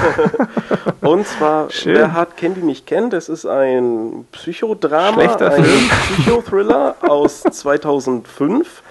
[1.00, 1.94] Und zwar, Schön.
[1.94, 5.88] wer Hard Candy nicht kennt, das ist ein Psychodrama, Schlechter ein Film.
[6.14, 8.82] Psychothriller aus 2005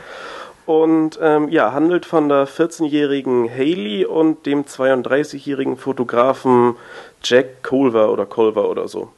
[0.66, 6.78] und ähm, ja, handelt von der 14-jährigen Haley und dem 32-jährigen Fotografen
[7.22, 9.10] Jack Culver oder Culver oder so.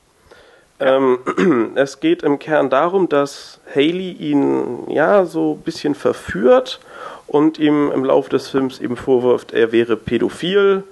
[0.80, 1.20] Ähm,
[1.76, 6.80] es geht im Kern darum, dass Haley ihn ja so ein bisschen verführt
[7.28, 10.84] und ihm im Laufe des Films eben vorwirft, er wäre pädophil.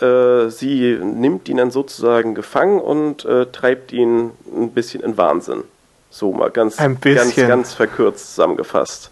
[0.00, 5.64] Äh, sie nimmt ihn dann sozusagen gefangen und äh, treibt ihn ein bisschen in Wahnsinn.
[6.10, 9.10] So mal ganz, ganz, ganz verkürzt zusammengefasst.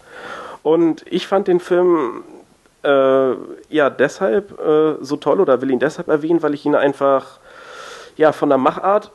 [0.61, 2.23] Und ich fand den Film
[2.83, 3.33] äh,
[3.69, 7.39] ja deshalb äh, so toll oder will ihn deshalb erwähnen, weil ich ihn einfach
[8.15, 9.11] ja von der Machart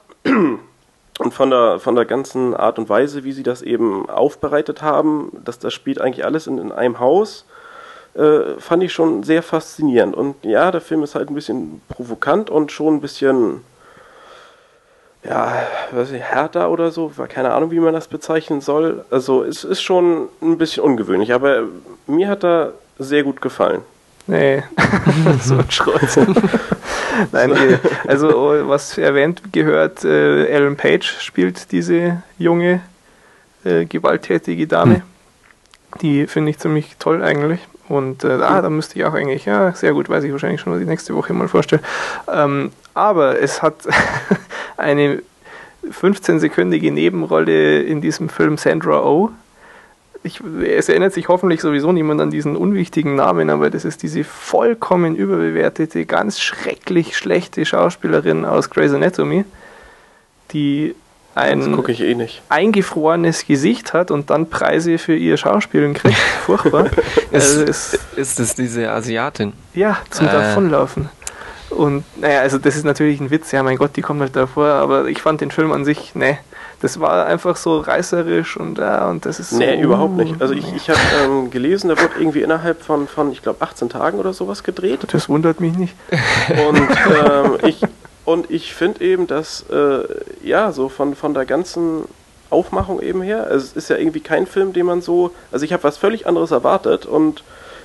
[1.19, 5.33] und von der, von der ganzen Art und Weise, wie sie das eben aufbereitet haben,
[5.45, 7.45] dass das spielt eigentlich alles in, in einem Haus,
[8.14, 10.14] äh, fand ich schon sehr faszinierend.
[10.16, 13.62] Und ja, der Film ist halt ein bisschen provokant und schon ein bisschen,
[15.25, 19.05] ja, weiß ich, härter oder so, war keine Ahnung, wie man das bezeichnen soll.
[19.11, 21.64] Also es ist schon ein bisschen ungewöhnlich, aber
[22.07, 23.83] mir hat er sehr gut gefallen.
[24.29, 24.62] Nee,
[25.43, 26.01] so ein Schrott.
[27.33, 28.29] Nein, also
[28.69, 32.81] was erwähnt gehört, äh, Ellen Page spielt diese junge,
[33.64, 35.03] äh, gewalttätige Dame.
[36.01, 37.61] Die finde ich ziemlich toll eigentlich.
[37.89, 40.73] Und äh, ah, da müsste ich auch eigentlich, ja, sehr gut, weiß ich wahrscheinlich schon,
[40.73, 41.83] was ich nächste Woche mal vorstelle.
[42.31, 43.77] Ähm, aber es hat
[44.77, 45.23] eine
[45.91, 49.31] 15-sekündige Nebenrolle in diesem Film Sandra Oh.
[50.23, 54.25] Ich, es erinnert sich hoffentlich sowieso niemand an diesen unwichtigen Namen, aber das ist diese
[54.25, 59.45] vollkommen überbewertete, ganz schrecklich schlechte Schauspielerin aus Grey's Anatomy,
[60.53, 60.95] die
[61.39, 66.16] ein eh eingefrorenes Gesicht hat und dann Preise für ihr Schauspielen kriegt.
[66.47, 66.87] Furchtbar.
[67.33, 69.53] also es, Ist es diese Asiatin?
[69.75, 70.33] ja, zum Äh.
[70.33, 71.09] Davonlaufen.
[71.71, 74.66] Und naja, also das ist natürlich ein Witz, ja mein Gott, die kommt halt davor,
[74.66, 76.39] aber ich fand den Film an sich, ne,
[76.81, 79.59] das war einfach so reißerisch und ja, und das ist so.
[79.59, 80.41] Nee, überhaupt nicht.
[80.41, 83.62] Also uh, ich, ich habe ähm, gelesen, da wird irgendwie innerhalb von, von ich glaube,
[83.62, 85.01] 18 Tagen oder sowas gedreht.
[85.11, 85.95] Das wundert mich nicht.
[86.68, 87.83] Und ähm, ich,
[88.24, 90.05] und ich finde eben, dass, äh,
[90.43, 92.05] ja, so von, von der ganzen
[92.51, 95.72] Aufmachung eben her, also es ist ja irgendwie kein Film, den man so, also ich
[95.72, 97.43] habe was völlig anderes erwartet und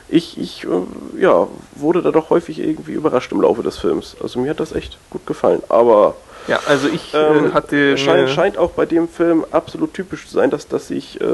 [0.07, 4.15] ich, ich äh, ja, wurde da doch häufig irgendwie überrascht im Laufe des Films.
[4.21, 5.63] Also mir hat das echt gut gefallen.
[5.69, 6.15] Aber
[6.47, 10.33] Ja, also ich ähm, äh, hatte scheint, scheint auch bei dem Film absolut typisch zu
[10.33, 11.25] sein, dass, dass sich äh,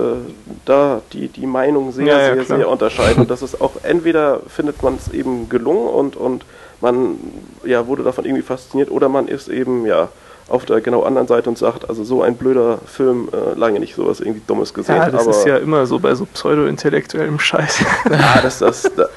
[0.65, 2.57] da die, die Meinungen sehr, Ja, ja, sehr, klar.
[2.59, 3.21] sehr unterscheiden.
[3.21, 6.45] Und dass es auch entweder findet man es eben gelungen und, und
[6.81, 7.15] man
[7.63, 10.09] ja, wurde davon irgendwie fasziniert oder man ist eben ja
[10.49, 13.95] auf der genau anderen Seite und sagt, also so ein blöder Film, äh, lange nicht
[13.95, 14.95] sowas irgendwie Dummes gesehen.
[14.95, 17.83] ja, das ist ja immer so bei so pseudo-intellektuellem Scheiß.
[18.11, 19.09] Ah, das, das, da, ja,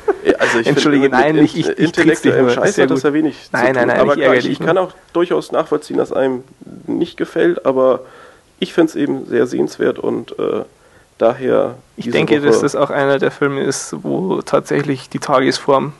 [0.52, 1.92] also ich Entschuldige, finde, nein, ich- ich- ich
[2.24, 4.92] nur, Scheiß hat das ja wenig Nein, nein, nein, aber ich ärgere ich, kann auch
[5.12, 6.44] durchaus nachvollziehen, dass einem
[6.86, 8.00] nicht gefällt, aber
[8.58, 10.62] ich finde es eben sehr sehenswert und äh,
[11.18, 15.92] daher Ich denke, Woche- dass das auch einer der Filme ist, wo tatsächlich die Tagesform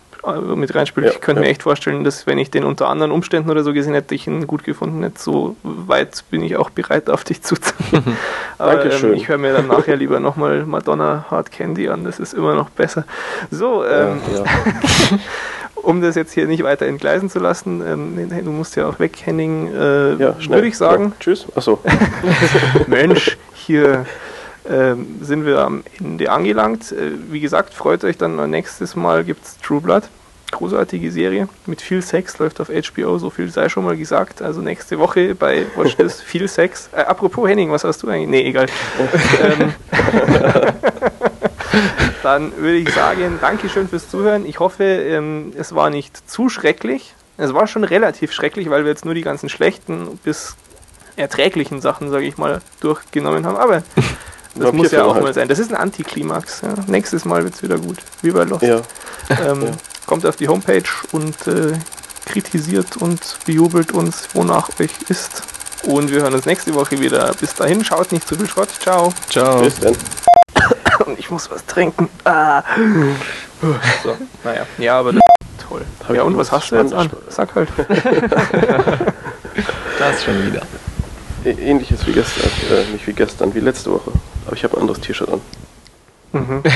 [0.55, 1.07] mit reinspielt.
[1.07, 1.47] Ja, ich könnte ja.
[1.47, 4.27] mir echt vorstellen, dass wenn ich den unter anderen Umständen oder so gesehen hätte, ich
[4.27, 5.21] ihn gut gefunden hätte.
[5.21, 8.05] So weit bin ich auch bereit, auf dich zuzugehen.
[8.59, 9.11] Aber Dankeschön.
[9.11, 12.05] ähm, ich höre mir dann nachher lieber nochmal Madonna Hard Candy an.
[12.05, 13.05] Das ist immer noch besser.
[13.51, 14.45] So, ähm, ja,
[15.75, 19.17] um das jetzt hier nicht weiter entgleisen zu lassen, ähm, du musst ja auch weg,
[19.25, 20.59] Henning, äh, Ja, schnell.
[20.59, 21.47] würde ich sagen, Ja, tschüss.
[21.57, 21.81] Achso.
[22.87, 24.07] Mensch, hier
[24.69, 26.93] ähm, sind wir am Ende angelangt.
[26.93, 30.05] Äh, wie gesagt, freut euch dann nächstes Mal gibt es True Blood.
[30.51, 34.43] Großartige Serie mit viel Sex, läuft auf HBO, so viel sei schon mal gesagt.
[34.43, 36.91] Also nächste Woche bei Watch This viel Sex.
[36.93, 38.29] Äh, apropos Henning, was hast du eigentlich?
[38.29, 38.67] Nee, egal.
[39.43, 39.75] ähm,
[42.23, 44.45] dann würde ich sagen, Dankeschön fürs Zuhören.
[44.45, 47.15] Ich hoffe, ähm, es war nicht zu schrecklich.
[47.39, 50.57] Es war schon relativ schrecklich, weil wir jetzt nur die ganzen schlechten bis
[51.17, 53.57] erträglichen Sachen, sage ich mal, durchgenommen haben.
[53.57, 53.83] Aber
[54.55, 55.25] das muss ja auch halt.
[55.25, 55.49] mal sein.
[55.49, 56.63] Das ist ein Antiklimax.
[56.63, 56.75] Ja.
[56.87, 57.99] Nächstes Mal wird es wieder gut.
[58.23, 58.63] Wie bei Lost.
[58.63, 58.81] Ja.
[59.31, 59.71] Ähm, Ja.
[60.07, 60.83] Kommt auf die Homepage
[61.13, 61.73] und äh,
[62.27, 65.43] kritisiert und bejubelt uns, wonach euch ist.
[65.85, 67.33] Und wir hören uns nächste Woche wieder.
[67.41, 68.69] Bis dahin, schaut nicht zu viel Schrott.
[68.81, 69.13] Ciao.
[69.31, 69.63] Ciao.
[69.63, 69.97] Bis dann.
[71.07, 72.09] Und ich muss was trinken.
[72.25, 72.63] Ah.
[74.05, 74.67] So, naja.
[74.79, 75.23] Ja, aber das
[75.69, 75.83] toll.
[76.15, 77.11] Ja, und was hast du jetzt an?
[77.29, 77.69] Sag halt.
[79.99, 80.63] Das schon wieder.
[81.45, 82.51] Ähnliches wie gestern.
[82.71, 84.13] Äh, nicht wie gestern, wie letzte Woche.
[84.47, 85.41] Aber ich habe ein anderes T-Shirt an.
[86.33, 86.63] Mhm.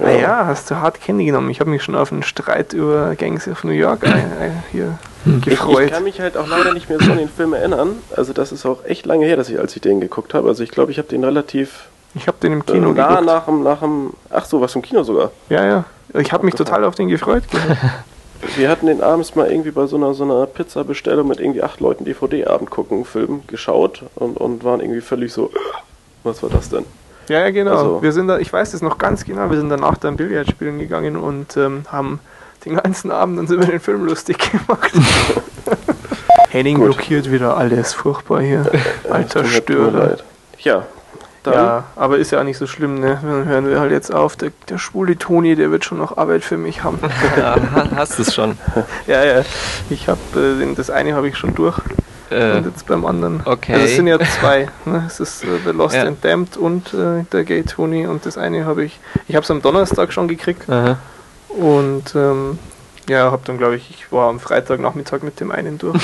[0.00, 1.50] Naja, hast du hart Candy genommen.
[1.50, 4.98] Ich habe mich schon auf einen Streit über Gangs of New York äh, äh, hier
[5.24, 5.84] Ich, gefreut.
[5.84, 7.98] ich kann mich halt auch leider nicht mehr so an den Film erinnern.
[8.16, 10.48] Also das ist auch echt lange her, dass ich, als ich den geguckt habe.
[10.48, 11.84] Also ich glaube, ich habe den relativ
[12.16, 13.26] Ich habe den im äh, Kino nah geguckt.
[13.26, 15.30] nach dem, nach dem, ach so, was im Kino sogar.
[15.48, 15.84] Ja, ja.
[16.14, 17.44] Ich habe mich total auf den gefreut.
[18.56, 21.80] Wir hatten den abends mal irgendwie bei so einer, so einer Pizza-Bestellung mit irgendwie acht
[21.80, 25.50] Leuten DVD-Abend gucken, Film geschaut und, und waren irgendwie völlig so,
[26.22, 26.84] was war das denn?
[27.28, 27.70] Ja, ja, genau.
[27.76, 30.48] Also- wir sind da, ich weiß das noch ganz genau, wir sind danach dann Billard
[30.50, 32.20] spielen gegangen und ähm, haben
[32.64, 34.92] den ganzen Abend uns über den Film lustig gemacht.
[36.50, 36.84] Henning Gut.
[36.86, 38.64] blockiert wieder alles, furchtbar hier.
[39.10, 40.16] Alter mir- tut mir Störer.
[40.60, 40.86] Ja,
[41.44, 43.18] dann Ja, aber ist ja auch nicht so schlimm, ne?
[43.22, 44.34] Dann hören wir halt jetzt auf.
[44.36, 46.98] Der, der schwule Toni, der wird schon noch Arbeit für mich haben.
[47.36, 48.58] Ja, ha- hast es schon.
[49.06, 49.42] ja, ja.
[49.90, 51.78] Ich habe äh, das eine habe ich schon durch
[52.30, 53.42] Äh, und jetzt beim anderen.
[53.44, 53.74] okay.
[53.74, 54.68] Also es sind ja zwei.
[54.86, 55.04] Ne?
[55.06, 56.04] Es ist äh, The Lost Ja.
[56.04, 58.98] and Damned und äh, der Gay Tony und das eine habe ich.
[59.28, 60.96] Ich habe es am Donnerstag schon gekriegt Aha.
[61.48, 62.58] und ähm,
[63.08, 66.00] ja, habe dann glaube ich, ich war am Freitagnachmittag mit dem einen durch.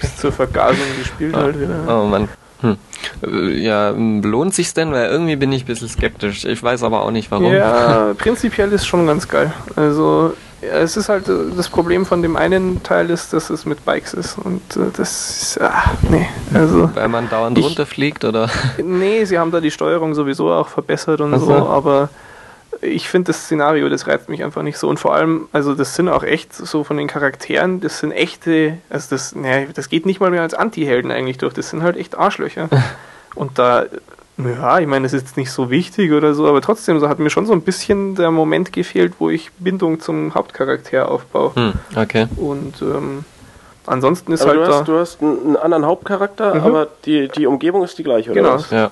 [0.00, 1.42] Bis zur Vergasung gespielt Ah.
[1.42, 1.74] halt wieder.
[1.88, 2.28] Oh Mann.
[2.62, 2.78] Hm.
[3.24, 4.92] Äh, Ja, lohnt sich's denn?
[4.92, 6.44] Weil irgendwie bin ich ein bisschen skeptisch.
[6.44, 7.52] Ich weiß aber auch nicht warum.
[7.52, 9.52] Ja, prinzipiell ist schon ganz geil.
[9.76, 13.84] Also es ist halt äh, das Problem von dem einen Teil ist, dass es mit
[13.84, 18.48] Bikes ist und äh, das ist, ah, nee, also Weil man dauernd Ich- runterfliegt oder.
[18.82, 21.52] nee, sie haben da die Steuerung sowieso auch verbessert und Ach so, so.
[21.68, 22.08] aber
[22.82, 25.94] ich finde das Szenario, das reizt mich einfach nicht so und vor allem, also das
[25.94, 30.06] sind auch echt so von den Charakteren, das sind echte, also das, nee, das geht
[30.06, 32.68] nicht mal mehr als Anti-Helden eigentlich durch, das sind halt echt Arschlöcher
[33.34, 33.86] und da
[34.38, 37.18] ja, ich meine, das ist jetzt nicht so wichtig oder so, aber trotzdem, so hat
[37.18, 41.54] mir schon so ein bisschen der Moment gefehlt, wo ich Bindung zum Hauptcharakter aufbaue.
[41.54, 42.26] Hm, okay.
[42.36, 43.24] Und ähm,
[43.86, 46.60] ansonsten ist aber halt du da hast, du hast einen, einen anderen Hauptcharakter, Mhm.
[46.60, 48.54] aber die, die Umgebung ist die gleiche, oder Genau.
[48.56, 48.70] was?
[48.70, 48.90] Ja.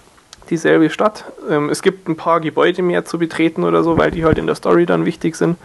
[0.50, 1.24] Dieselbe Stadt.
[1.50, 4.46] Ähm, es gibt ein paar Gebäude mehr zu betreten oder so, weil die halt in
[4.46, 5.56] der Story dann wichtig sind.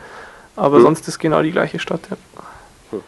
[0.56, 0.84] Aber Mhm.
[0.84, 2.02] sonst ist genau die gleiche Stadt.
[2.10, 3.00] Ja.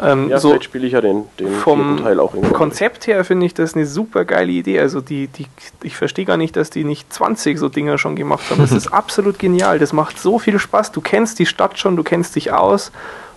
[0.00, 2.52] Ähm, Ja, so vielleicht spiele ich ja den, den vom Teil auch irgendwann.
[2.56, 4.78] Konzept her finde ich das eine super geile Idee.
[4.80, 5.46] Also die, die,
[5.82, 8.60] ich verstehe gar nicht, dass die nicht 20 so Dinger schon gemacht haben.
[8.60, 9.78] Das ist absolut genial.
[9.78, 10.92] Das macht so viel Spaß.
[10.92, 12.92] Du kennst die Stadt schon, du kennst dich aus.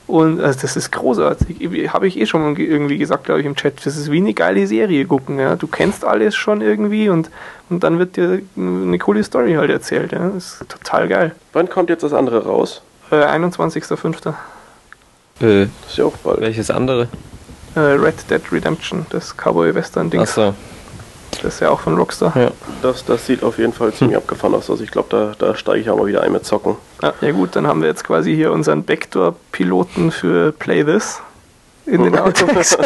[0.07, 1.57] Und also das ist großartig.
[1.93, 3.85] Habe ich eh schon mal ge- irgendwie gesagt, glaube ich, im Chat.
[3.85, 5.39] Das ist wie eine geile Serie gucken.
[5.39, 5.55] Ja?
[5.55, 7.29] Du kennst alles schon irgendwie und,
[7.69, 10.11] und dann wird dir eine coole Story halt erzählt.
[10.11, 10.29] Ja?
[10.33, 11.35] Das ist total geil.
[11.53, 12.81] Wann kommt jetzt das andere raus?
[13.11, 14.29] Äh, 21.05.
[15.39, 16.41] Äh, Das ist ja auch bald.
[16.41, 17.07] welches andere?
[17.75, 20.19] Äh, Red Dead Redemption, das Cowboy-Western-Ding.
[20.19, 20.53] Achso,
[21.41, 22.33] Das ist ja auch von Rockstar.
[22.35, 22.51] ja.
[22.81, 24.69] Das, das sieht auf jeden Fall ziemlich abgefahren aus.
[24.69, 26.75] Also ich glaube, da, da steige ich auch mal wieder ein mit Zocken.
[27.01, 31.19] Ja, ja gut, dann haben wir jetzt quasi hier unseren Backdoor-Piloten für Play This
[31.85, 32.77] in den Outtakes.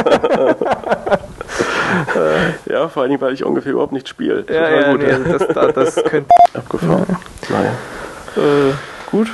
[2.65, 4.45] Ja, vor allem, weil ich ungefähr überhaupt nicht spiele.
[4.49, 5.01] ja, ja, gut.
[5.01, 6.29] nee, das, da- das könnte.
[6.53, 7.17] Abgefahren.
[7.49, 7.71] Naja.
[8.37, 8.73] Äh,
[9.11, 9.31] gut,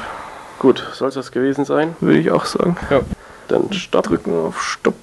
[0.60, 1.96] Gut, soll es das gewesen sein?
[2.02, 2.78] würde ich auch sagen.
[3.48, 4.04] Dann stopp.
[4.04, 4.94] Drücken auf Stopp.